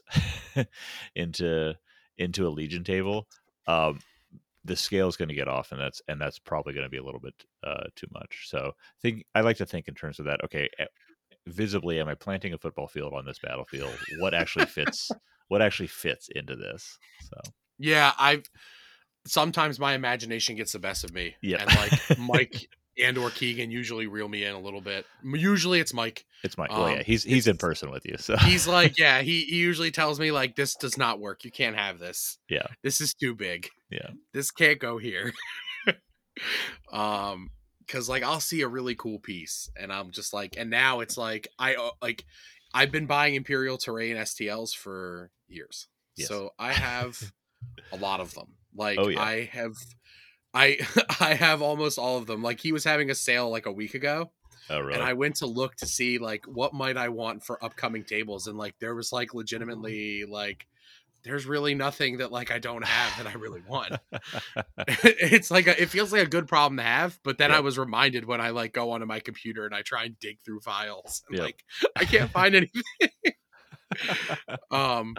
[1.14, 1.74] into
[2.18, 3.28] into a Legion table,
[3.66, 4.00] um,
[4.64, 6.98] the scale is going to get off, and that's and that's probably going to be
[6.98, 7.34] a little bit
[7.64, 8.46] uh, too much.
[8.48, 10.42] So think I like to think in terms of that.
[10.44, 10.86] Okay, eh,
[11.46, 13.96] visibly, am I planting a football field on this battlefield?
[14.18, 15.10] What actually fits?
[15.48, 16.98] what actually fits into this?
[17.22, 18.44] So Yeah, I've
[19.28, 21.36] sometimes my imagination gets the best of me.
[21.42, 21.62] Yeah.
[21.62, 22.68] and like Mike
[23.00, 25.06] and or Keegan usually reel me in a little bit.
[25.22, 26.24] Usually it's Mike.
[26.42, 26.98] it's my well, yeah.
[26.98, 30.18] Um, He's he's in person with you, so He's like, yeah, he, he usually tells
[30.18, 31.44] me like this does not work.
[31.44, 32.38] You can't have this.
[32.48, 32.66] Yeah.
[32.82, 33.68] This is too big.
[33.90, 34.10] Yeah.
[34.32, 35.32] This can't go here.
[36.92, 37.50] um
[37.88, 41.16] cuz like I'll see a really cool piece and I'm just like and now it's
[41.16, 42.24] like I uh, like
[42.74, 45.88] I've been buying Imperial Terrain STLs for years.
[46.16, 46.28] Yes.
[46.28, 47.32] So I have
[47.92, 48.57] a lot of them.
[48.74, 49.20] Like Oh, yeah.
[49.22, 49.74] I have
[50.54, 50.78] I
[51.20, 52.42] I have almost all of them.
[52.42, 54.30] Like he was having a sale like a week ago
[54.70, 54.94] oh really?
[54.94, 58.46] and I went to look to see like what might I want for upcoming tables,
[58.46, 60.66] and like there was like legitimately like
[61.24, 63.96] there's really nothing that like I don't have that I really want.
[64.88, 67.56] it's like a, it feels like a good problem to have, but then Yeah.
[67.58, 70.38] I was reminded when I like go onto my computer and I try and dig
[70.44, 71.44] through files and Yeah.
[71.44, 71.64] like
[71.96, 72.82] I can't find anything.
[74.70, 75.16] um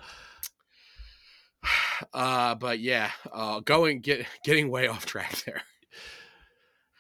[2.14, 5.62] uh but yeah, uh going get getting way off track there.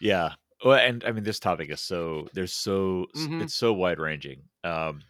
[0.01, 0.33] yeah.
[0.63, 3.41] Well, and I mean, this topic is so there's so Mhm.
[3.43, 4.41] it's so wide ranging.
[4.63, 5.01] Um,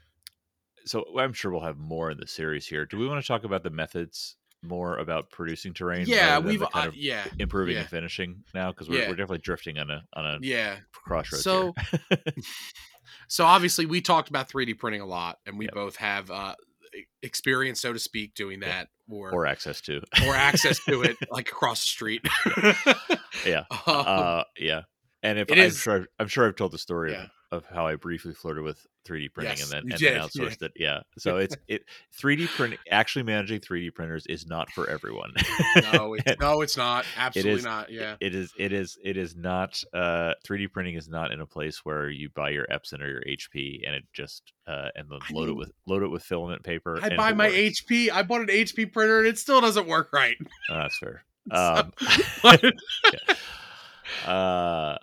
[0.85, 2.85] so I'm sure we'll have more in the series here.
[2.85, 6.05] Do we want to talk about the methods more about producing terrain?
[6.07, 7.25] Yeah, we've kind uh, yeah.
[7.39, 7.81] improving yeah.
[7.81, 9.07] and finishing now because we're, Yeah.
[9.09, 10.77] we're definitely drifting on a on a Yeah.
[10.91, 11.43] crossroads.
[11.43, 11.73] So
[12.11, 12.19] here.
[13.27, 15.73] so obviously we talked about 3D printing a lot and we Yep.
[15.73, 16.53] both have uh
[17.23, 18.67] experience so to speak doing Yeah.
[18.69, 22.21] that or or access to or access to it like across the street.
[23.45, 24.81] yeah Um, uh yeah
[25.23, 27.27] and if i'm is- sure I've, i'm sure i've told the story Yeah.
[27.51, 30.19] of, of how i briefly flirted with 3d printing Yes, and then and then yeah.
[30.19, 31.83] outsourced it yeah so it's it
[32.21, 35.31] 3d printing actually managing 3d printers is not for everyone
[35.93, 37.05] no, it's, no, it's not.
[37.17, 37.91] Absolutely is- not.
[37.91, 38.15] Yeah.
[38.19, 41.83] it is it is it is not uh 3d printing is not in a place
[41.83, 45.33] where you buy your epson or your hp and it just uh and then I
[45.33, 47.81] load it with load it with filament paper I buy my works.
[47.81, 48.11] HP.
[48.11, 50.35] I bought an HP printer and it still doesn't work right.
[50.69, 51.91] Oh, that's fair um
[54.25, 54.97] uh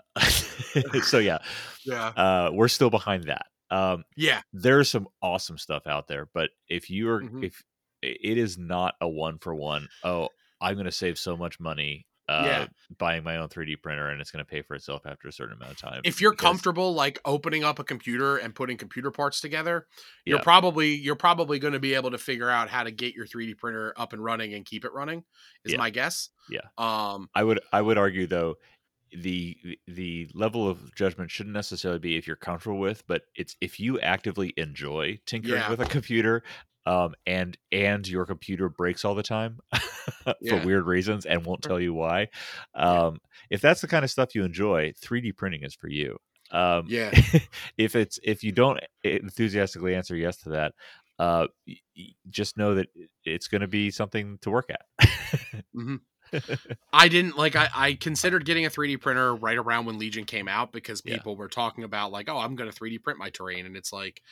[1.02, 1.38] so yeah
[1.84, 2.08] yeah.
[2.08, 4.42] uh we're still behind that um Yeah.
[4.52, 7.44] there's some awesome stuff out there but if you're Mhm.
[7.44, 7.62] if
[8.02, 10.28] it is not a one for one oh
[10.60, 12.66] i'm going to save so much money uh Yeah.
[12.98, 15.54] buying my own 3d printer and it's going to pay for itself after a certain
[15.56, 19.10] amount of time If you're because- comfortable like opening up a computer and putting computer
[19.12, 19.86] parts together,
[20.24, 23.26] you're probably you're probably going to be able to figure out how to get your
[23.26, 25.22] 3D printer up and running and keep it running.
[25.64, 25.78] Is Yeah.
[25.78, 26.30] my guess.
[26.50, 26.60] Yeah.
[26.78, 27.28] Um.
[27.34, 28.56] i would i would argue though
[29.16, 33.78] the the level of judgment shouldn't necessarily be if you're comfortable with but it's if
[33.78, 35.70] you actively enjoy tinkering Yeah.
[35.70, 36.42] with a computer
[36.86, 39.58] um and and your computer breaks all the time
[40.24, 40.64] for Yeah.
[40.64, 42.28] weird reasons and won't tell you why
[42.74, 43.18] um
[43.50, 46.16] if that's the kind of stuff you enjoy 3d printing is for you
[46.50, 47.10] um Yeah.
[47.78, 50.74] if it's if you don't enthusiastically answer yes to that
[51.18, 51.46] uh
[52.28, 52.88] just know that
[53.24, 55.64] it's going to be something to work at
[56.92, 60.48] I didn't like I, I considered getting a 3D printer right around when Legion came
[60.48, 61.14] out because Yeah.
[61.14, 64.22] people were talking about like, oh, I'm gonna 3D print my terrain, and it's like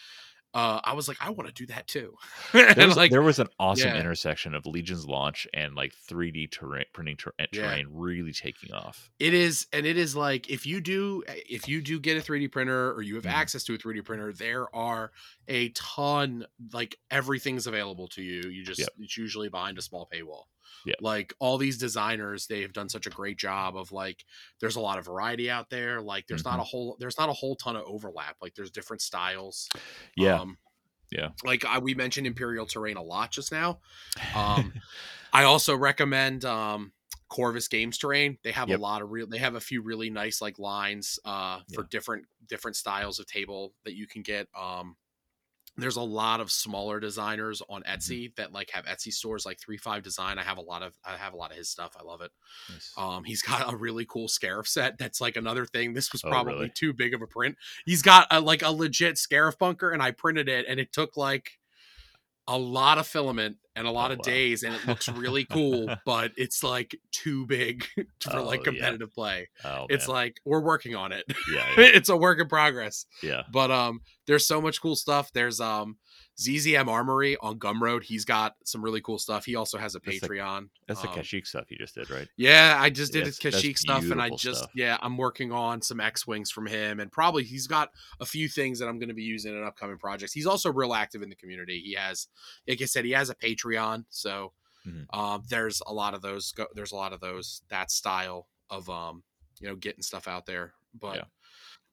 [0.54, 2.14] uh I was like, I want to do that too.
[2.52, 3.98] there and was, like there was an awesome yeah.
[3.98, 7.46] intersection of Legion's launch and like 3D terrain printing ter- Yeah.
[7.50, 9.10] terrain really taking off.
[9.18, 12.52] it is and it is like if you do if you do get a 3D
[12.52, 13.32] printer or you have Mhm.
[13.32, 15.10] access to a 3D printer, there are
[15.48, 18.48] a ton like everything's available to you.
[18.48, 18.90] You just Yep.
[19.00, 20.44] it's usually behind a small paywall.
[20.86, 20.96] Yep.
[21.00, 24.24] Like all these designers, they have done such a great job of like
[24.60, 26.00] there's a lot of variety out there.
[26.00, 26.56] Like there's Mm-hmm.
[26.58, 28.36] not a whole there's not a whole ton of overlap.
[28.42, 29.68] Like there's different styles.
[30.16, 30.58] Yeah, Um,
[31.10, 31.28] yeah.
[31.44, 33.80] Like I, we mentioned Imperial Terrain a lot just now.
[34.34, 34.72] Um,
[35.32, 36.92] I also recommend um,
[37.28, 38.38] Corvus Games Terrain.
[38.44, 38.78] They have Yep.
[38.78, 39.26] a lot of real.
[39.26, 41.88] They have a few really nice like lines uh, for Yeah.
[41.90, 44.48] different different styles of table that you can get.
[44.58, 44.96] Um,
[45.76, 47.92] there's a lot of smaller designers on Mm-hmm.
[47.94, 50.38] Etsy that like have Etsy stores like Three Five Design.
[50.38, 51.96] I have a lot of I have a lot of his stuff.
[51.98, 52.30] I love it.
[52.70, 52.92] Nice.
[52.96, 54.98] Um, he's got a really cool Scarif set.
[54.98, 55.92] That's like another thing.
[55.92, 56.68] This was Oh, probably really?
[56.70, 57.56] too big of a print.
[57.84, 61.16] He's got a, like a legit Scarif bunker, and I printed it, and it took
[61.16, 61.58] like
[62.46, 64.24] a lot of filament and a lot Oh, of wow.
[64.32, 67.84] days, and it looks really cool, but it's like too big
[68.20, 68.64] for Oh, like yeah.
[68.72, 69.48] competitive play.
[69.64, 70.14] oh, It's man.
[70.14, 71.24] like we're working on it.
[71.52, 73.06] yeah, yeah, it's a work in progress.
[73.22, 73.42] yeah.
[73.52, 75.32] But um, there's so much cool stuff.
[75.32, 75.96] There's um
[76.36, 78.02] ZZM Armory on Gumroad.
[78.02, 79.44] He's got some really cool stuff.
[79.44, 80.68] He also has a That's the- Patreon.
[80.88, 82.26] That's the Um, Kashyyyk stuff you just did, right?
[82.36, 84.70] yeah, I just did Yes, his Kashyyyk stuff, and I just stuff.
[84.74, 88.48] yeah, I'm working on some X wings from him, and probably he's got a few
[88.48, 90.32] things that I'm going to be using in upcoming projects.
[90.32, 91.80] He's also real active in the community.
[91.80, 92.26] He has,
[92.68, 93.63] like I said, he has a Patreon,
[94.10, 94.52] so
[94.86, 95.06] Mhm.
[95.14, 96.52] um, there's a lot of those.
[96.52, 99.24] Go, there's a lot of those that style of um,
[99.60, 101.28] you know, getting stuff out there, but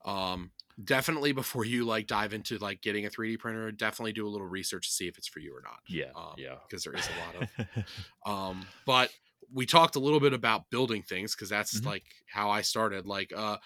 [0.04, 0.52] um.
[0.82, 4.46] Definitely before you like dive into like getting a 3D printer, definitely do a little
[4.46, 5.80] research to see if it's for you or not.
[5.86, 6.56] Yeah, Um, yeah.
[6.66, 7.50] Because there is a lot of
[8.26, 9.12] um but
[9.52, 11.86] we talked a little bit about building things because that's Mhm.
[11.86, 13.58] like how i started like uh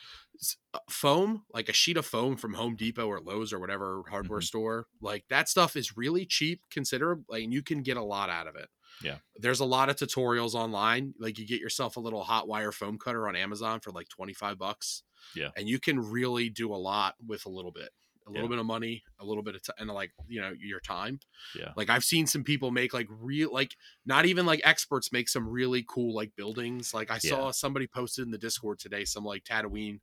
[0.75, 4.41] uh, foam like a sheet of foam from home depot or lowes or whatever hardware
[4.41, 4.45] Mhm.
[4.45, 8.29] store like that stuff is really cheap consider like and you can get a lot
[8.29, 8.69] out of it
[9.03, 9.19] Yeah.
[9.37, 12.99] there's a lot of tutorials online like you get yourself a little hot wire foam
[12.99, 15.03] cutter on amazon for like 25 bucks
[15.35, 15.51] Yeah.
[15.57, 17.91] and you can really do a lot with a little bit
[18.27, 18.51] a little Yeah.
[18.51, 21.21] bit of money a little bit of time and like you know your time
[21.55, 21.73] Yeah.
[21.77, 25.49] like i've seen some people make like real like not even like experts make some
[25.49, 29.45] really cool like buildings like i saw somebody posted in the discord today some like
[29.45, 30.01] tatooine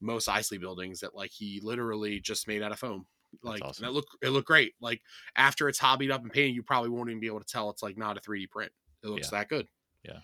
[0.00, 3.06] Mos Eisley buildings that like he literally just made out of foam
[3.42, 3.84] Like awesome.
[3.84, 4.74] and it look it looked great.
[4.78, 5.00] Like
[5.36, 7.82] after it's hobbied up and painted, you probably won't even be able to tell it's
[7.82, 8.70] like not a 3D print.
[9.02, 9.38] It looks Yeah.
[9.38, 9.66] that good.
[10.04, 10.18] Yeah.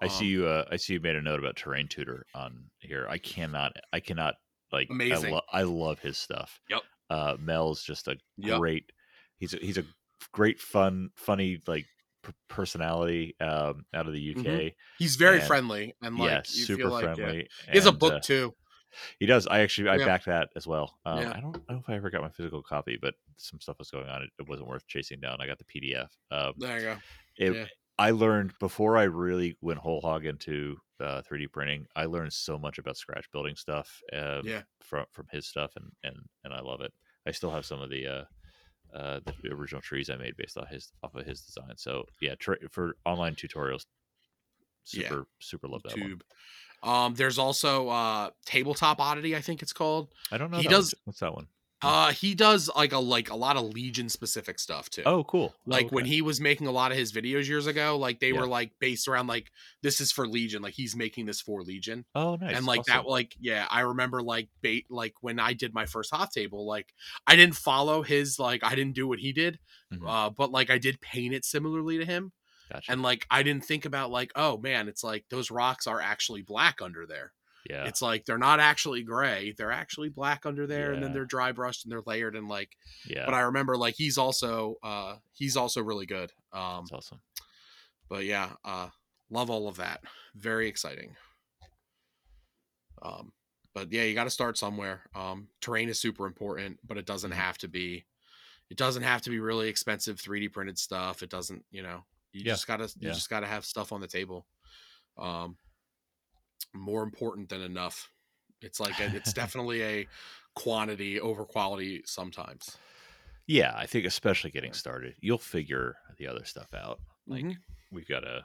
[0.00, 0.46] I see Um, you.
[0.46, 3.06] Uh, I see you made a note about Terrain Tutor on here.
[3.08, 3.74] I cannot.
[3.92, 4.36] I cannot
[4.72, 4.88] like.
[4.90, 5.30] Amazing.
[5.30, 6.60] I, lo- I love his stuff.
[6.70, 6.82] Yep.
[7.10, 8.58] Uh, Mel's just a Yep.
[8.58, 8.92] great.
[9.38, 9.84] He's a, he's a
[10.32, 11.86] great, fun, funny like
[12.22, 14.42] p- personality um, out of the UK.
[14.44, 14.74] Mhm.
[14.98, 17.14] He's very And- friendly and like yeah, you super feel like yeah.
[17.14, 17.48] friendly.
[17.70, 18.54] He has a book uh, too.
[19.18, 19.46] He does.
[19.46, 20.04] I actually I Yeah.
[20.04, 20.98] backed that as well.
[21.04, 21.32] Um, Yeah.
[21.36, 23.78] I don't I don't know if I ever got my physical copy, but some stuff
[23.78, 24.22] was going on.
[24.22, 25.38] It, it wasn't worth chasing down.
[25.40, 26.08] I got the PDF.
[26.30, 26.96] Um, There you go.
[27.38, 27.64] it, Yeah.
[27.98, 31.86] I learned before I really went whole hog into uh, 3D printing.
[31.96, 34.00] I learned so much about scratch building stuff.
[34.12, 34.62] Um, Yeah.
[34.80, 36.92] From from his stuff, and and and I love it.
[37.26, 38.06] I still have some of the.
[38.06, 38.24] Uh,
[38.94, 41.78] uh, the original trees I made based off his off of his design.
[41.78, 43.86] So yeah, tra- for online tutorials,
[44.92, 45.08] Yeah.
[45.08, 46.20] super super love that one.
[46.82, 50.08] Um, there's also uh tabletop oddity, I think it's called.
[50.30, 50.58] I don't know.
[50.58, 50.80] He that one.
[50.80, 51.46] does- What's that one?
[51.82, 55.02] Uh, he does like a like a lot of Legion specific stuff too.
[55.04, 55.54] Oh, cool.
[55.66, 56.14] like when Okay.
[56.14, 58.40] he was making a lot of his videos years ago, like they Yeah.
[58.40, 59.50] were like based around like
[59.82, 62.04] this is for Legion, like he's making this for Legion.
[62.14, 62.56] Oh, nice.
[62.56, 66.14] and like that like yeah i remember like bait like when i did my first
[66.14, 66.92] Hoth table like
[67.26, 69.58] i didn't follow his like i didn't do what he did
[69.92, 70.08] Mhm.
[70.08, 72.32] uh but like i did paint it similarly to him
[72.72, 72.92] Gotcha.
[72.92, 76.42] and like i didn't think about like oh man it's like those rocks are actually
[76.42, 77.32] black under there
[77.68, 77.84] yeah.
[77.86, 81.52] it's like they're not actually gray they're actually black under there and then they're dry
[81.52, 82.70] brushed and they're layered and like
[83.06, 83.24] yeah.
[83.24, 87.20] but i remember like he's also uh he's also really good um That's awesome.
[88.08, 88.88] but yeah uh
[89.30, 90.00] love all of that
[90.34, 91.14] very exciting
[93.02, 93.32] um
[93.74, 97.30] but yeah you got to start somewhere um terrain is super important but it doesn't
[97.32, 97.36] Mhm.
[97.36, 98.04] have to be
[98.70, 102.42] it doesn't have to be really expensive 3d printed stuff it doesn't you know you
[102.44, 103.12] Yeah, just gotta you yeah.
[103.12, 104.46] just gotta have stuff on the table
[105.18, 105.56] um
[106.74, 108.10] more important than enough
[108.62, 110.08] it's like a, it's definitely a
[110.54, 112.80] quantity over quality sometimes
[113.46, 117.00] Yeah, I think especially getting started, you'll figure the other stuff out.
[117.26, 117.62] Like Mhm.
[117.90, 118.44] we've got a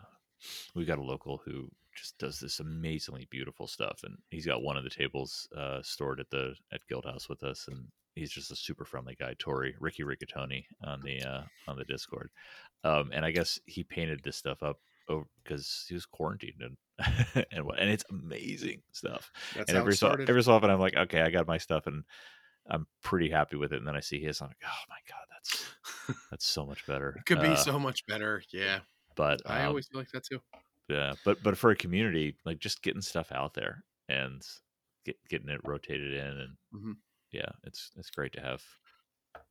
[0.76, 4.78] we've got a local who just does this amazingly beautiful stuff, and he's got one
[4.78, 8.52] of the tables uh, stored at the at Guild House with us, and he's just
[8.52, 9.36] a super friendly guy.
[9.40, 12.32] Tori Ricky Riccatoni on the uh, on the Discord,
[12.84, 14.80] um, and I guess he painted this stuff up
[15.44, 16.78] because he was quarantined and
[17.52, 19.32] and what- and it's amazing stuff.
[19.56, 22.04] that's and every so every so often I'm like, okay, I got my stuff, and
[22.70, 23.78] I'm pretty happy with it.
[23.78, 25.66] And then I see his, I'm like, oh my god, that's
[26.32, 27.16] that's so much better.
[27.18, 28.80] it could be Uh, so much better yeah
[29.16, 30.40] but i um, always feel like that too
[30.90, 34.42] yeah, but but for a community, like just getting stuff out there and
[35.04, 36.94] get, getting it rotated in, and Mhm.
[37.34, 38.64] yeah, it's it's great to have.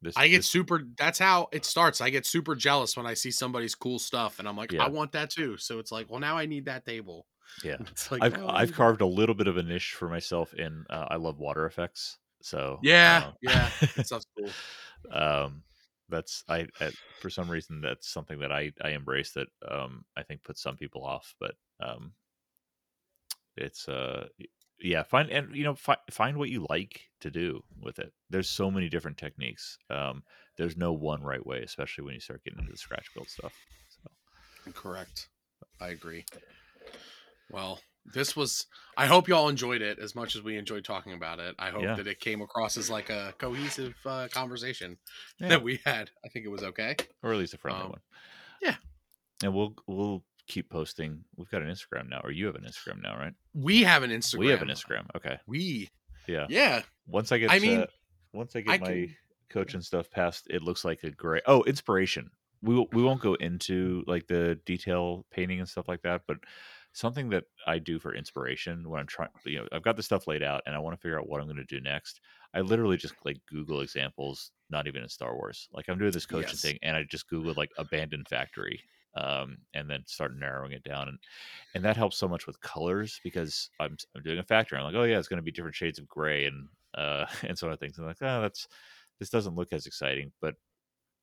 [0.01, 0.83] This I get this- super.
[0.97, 2.01] That's how it starts.
[2.01, 4.85] I get super jealous when I see somebody's cool stuff, and I'm like, Yeah.
[4.85, 5.59] I want that too.
[5.59, 7.27] So it's like, well, now I need that table.
[7.63, 7.79] Yeah.
[7.91, 10.87] It's like, I've I I've carved a little bit of a niche for myself in
[10.91, 12.19] uh, I love water effects.
[12.43, 14.57] So Yeah, uh, yeah, that stuff's cool.
[15.11, 15.63] um
[16.09, 20.23] that's I, I for some reason that's something that i i embrace that um i
[20.23, 22.15] think puts some people off but um
[23.57, 24.29] it's uh
[24.79, 28.49] yeah find and you know fi- find what you like to do with it there's
[28.49, 30.23] so many different techniques um
[30.57, 33.55] there's no one right way especially when you start getting into the scratch build stuff
[33.89, 34.11] so
[34.75, 35.29] Correct.
[35.81, 36.25] I agree.
[37.51, 38.67] Well, this was.
[38.97, 41.55] I hope y'all enjoyed it as much as we enjoyed talking about it.
[41.59, 41.95] I hope Yeah.
[41.97, 44.99] that it came across as like a cohesive uh, conversation
[45.39, 45.49] Yeah.
[45.49, 46.11] that we had.
[46.25, 46.97] I think it was okay.
[47.23, 48.01] or at least a friendly Um, one
[48.63, 48.77] yeah.
[49.43, 53.03] and we'll we'll keep posting we've got an instagram now or you have an instagram
[53.03, 54.39] now right We have an Instagram.
[54.39, 55.91] we have an instagram okay We.
[56.29, 56.83] yeah Yeah.
[57.09, 57.87] Once I get, I mean, uh,
[58.33, 59.17] once I get I my can-
[59.51, 61.43] coach and stuff past, it looks like a great.
[61.47, 62.31] Oh, inspiration.
[62.63, 66.39] We will- we won't go into like the detail painting and stuff like that, but
[66.97, 70.27] something that I do for inspiration when I'm trying, you know, I've got the stuff
[70.27, 72.21] laid out and I want to figure out what I'm going to do next.
[72.55, 75.69] I literally just like Google examples, not even in Star Wars.
[75.73, 76.61] Like I'm doing this coaching Yes.
[76.61, 78.85] thing, and I just Googled like abandoned factory,
[79.15, 81.19] um, and then start narrowing it down, and
[81.75, 84.79] and that helps so much with colors because I'm I'm doing a factory.
[84.79, 87.59] I'm like, oh yeah, it's going to be different shades of gray and uh and
[87.59, 87.99] sort of things.
[87.99, 88.69] And like, oh, that's
[89.19, 90.57] this doesn't look as exciting, but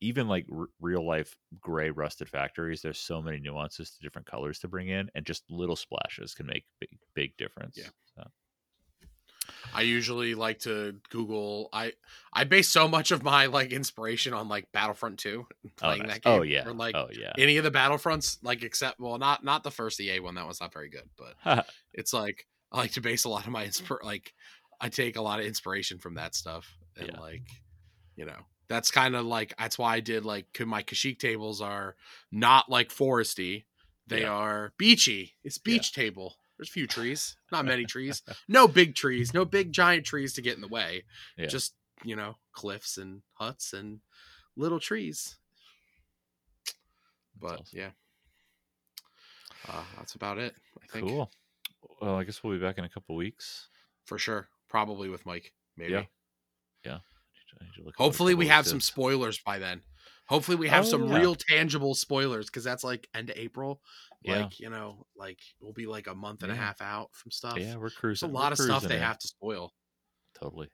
[0.04, 4.60] even like r- real life gray rusted factories, there's so many nuances to different colors
[4.60, 7.78] to bring in, and just little splashes can make big big difference.
[7.78, 7.90] Yeah.
[8.16, 8.24] So,
[9.74, 11.70] I usually like to Google.
[11.72, 11.94] I
[12.34, 16.08] I base so much of my like inspiration on like Battlefront 2, oh, playing nice.
[16.16, 16.40] that oh, game.
[16.40, 16.68] oh yeah.
[16.68, 17.32] Or like oh yeah.
[17.38, 20.36] any of the Battlefronts, like except well, not not the first EA one.
[20.36, 23.52] That was not very good, but it's like I like to base a lot of
[23.52, 24.34] my inspir like
[24.82, 27.20] I take a lot of inspiration from that stuff, and Yeah.
[27.20, 27.48] like
[28.16, 31.96] you know that's kind of like that's why I did like my Kashyyyk tables are
[32.32, 33.66] not like foresty.
[34.08, 34.30] They Yeah.
[34.32, 35.36] are beachy.
[35.44, 35.74] It's Yeah.
[35.74, 36.38] beach table.
[36.58, 40.56] There's few trees, not many trees, no big trees, no big giant trees to get
[40.56, 41.04] in the way.
[41.38, 41.48] Yeah.
[41.48, 44.02] Just you know, cliffs and huts and
[44.58, 45.38] little trees.
[47.40, 47.80] But awesome.
[47.80, 47.90] yeah,
[49.70, 50.54] uh, that's about it.
[50.82, 51.32] I think Cool.
[52.02, 53.70] Well, I guess we'll be back in a couple weeks.
[54.06, 54.50] for sure.
[54.70, 55.92] Probably with Mike, maybe.
[55.94, 56.04] Yeah.
[56.86, 57.43] I need to look at what a
[57.98, 59.82] Hopefully, we have some spoilers by then.
[60.28, 61.18] Hopefully, we have Oh, some yeah.
[61.20, 63.82] real tangible spoilers because that's like end of April.
[64.24, 64.44] Yeah.
[64.44, 67.58] Like you know, like we'll be like a month and a half out from stuff.
[67.58, 68.30] Yeah, we're There's a cruising.
[68.32, 69.02] we're lot of stuff they in.
[69.02, 69.74] have to spoil.
[70.40, 70.70] Totally,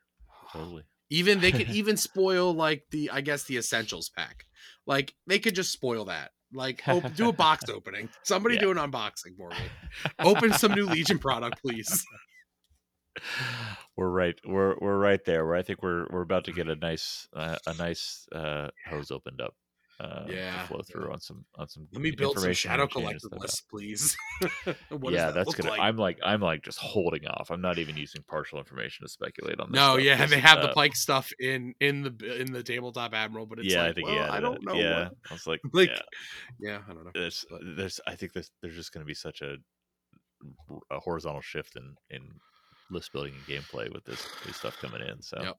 [0.53, 0.84] totally.
[1.11, 4.45] Even they could even spoil like the I guess the essentials pack.
[4.86, 6.30] Like they could just spoil that.
[6.53, 8.09] Like op- do a box opening.
[8.23, 8.61] Somebody Yeah.
[8.61, 9.55] do an unboxing for me.
[10.19, 12.05] Open some new Legion product, please.
[13.97, 14.36] we're right.
[14.45, 15.45] We're we're right there.
[15.45, 19.12] Where I think we're we're about to get a nice uh, a nice uh, hose
[19.12, 19.55] opened up.
[20.01, 21.86] Uh, Yeah, to flow through on some on some.
[21.91, 24.16] Let me build some shadow and collective lists, please.
[25.01, 25.72] Yeah, that that's gonna.
[25.72, 25.82] like?
[25.82, 27.51] I'm like I'm like just holding off.
[27.51, 29.72] I'm not even using partial information to speculate on.
[29.72, 32.53] This No, stuff, yeah, 'cause, they have the uh, Pike stuff in in the in
[32.53, 34.74] the tabletop admiral, but it's yeah, like, I think well, added I don't know.
[34.76, 35.99] Yeah, what- I was like, Like, yeah,
[36.62, 37.12] yeah, I don't know.
[37.14, 37.43] there's,
[37.76, 37.99] there's.
[38.07, 39.57] I think this, there's just going to be such a,
[40.89, 42.22] a horizontal shift in in
[42.90, 45.22] list building and gameplay with this new stuff coming in.
[45.22, 45.58] So, Yep.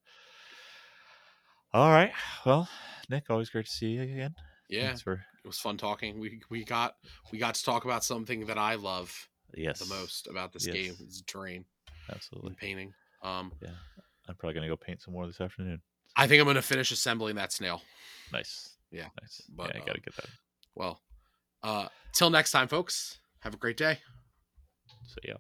[1.73, 2.13] all right.
[2.45, 2.69] Well,
[3.09, 4.35] Nick, always great to see you again.
[4.69, 6.19] Yeah, for it was fun talking.
[6.19, 6.97] We we got
[7.33, 10.77] we got to talk about something that I love yes the most about this Yes.
[10.77, 11.65] game is terrain
[12.13, 12.55] Absolutely.
[12.55, 12.93] painting.
[13.23, 13.71] Um, yeah,
[14.29, 15.81] I'm probably gonna go paint some more this afternoon.
[16.17, 17.83] I think I'm gonna finish assembling that snail.
[18.33, 18.77] Nice.
[18.93, 19.43] Yeah, Nice.
[19.57, 20.27] but, yeah, I gotta um, get that.
[20.75, 21.01] Well,
[21.63, 23.19] uh, till next time, folks.
[23.41, 23.99] Have a great day.
[25.07, 25.35] So yeah.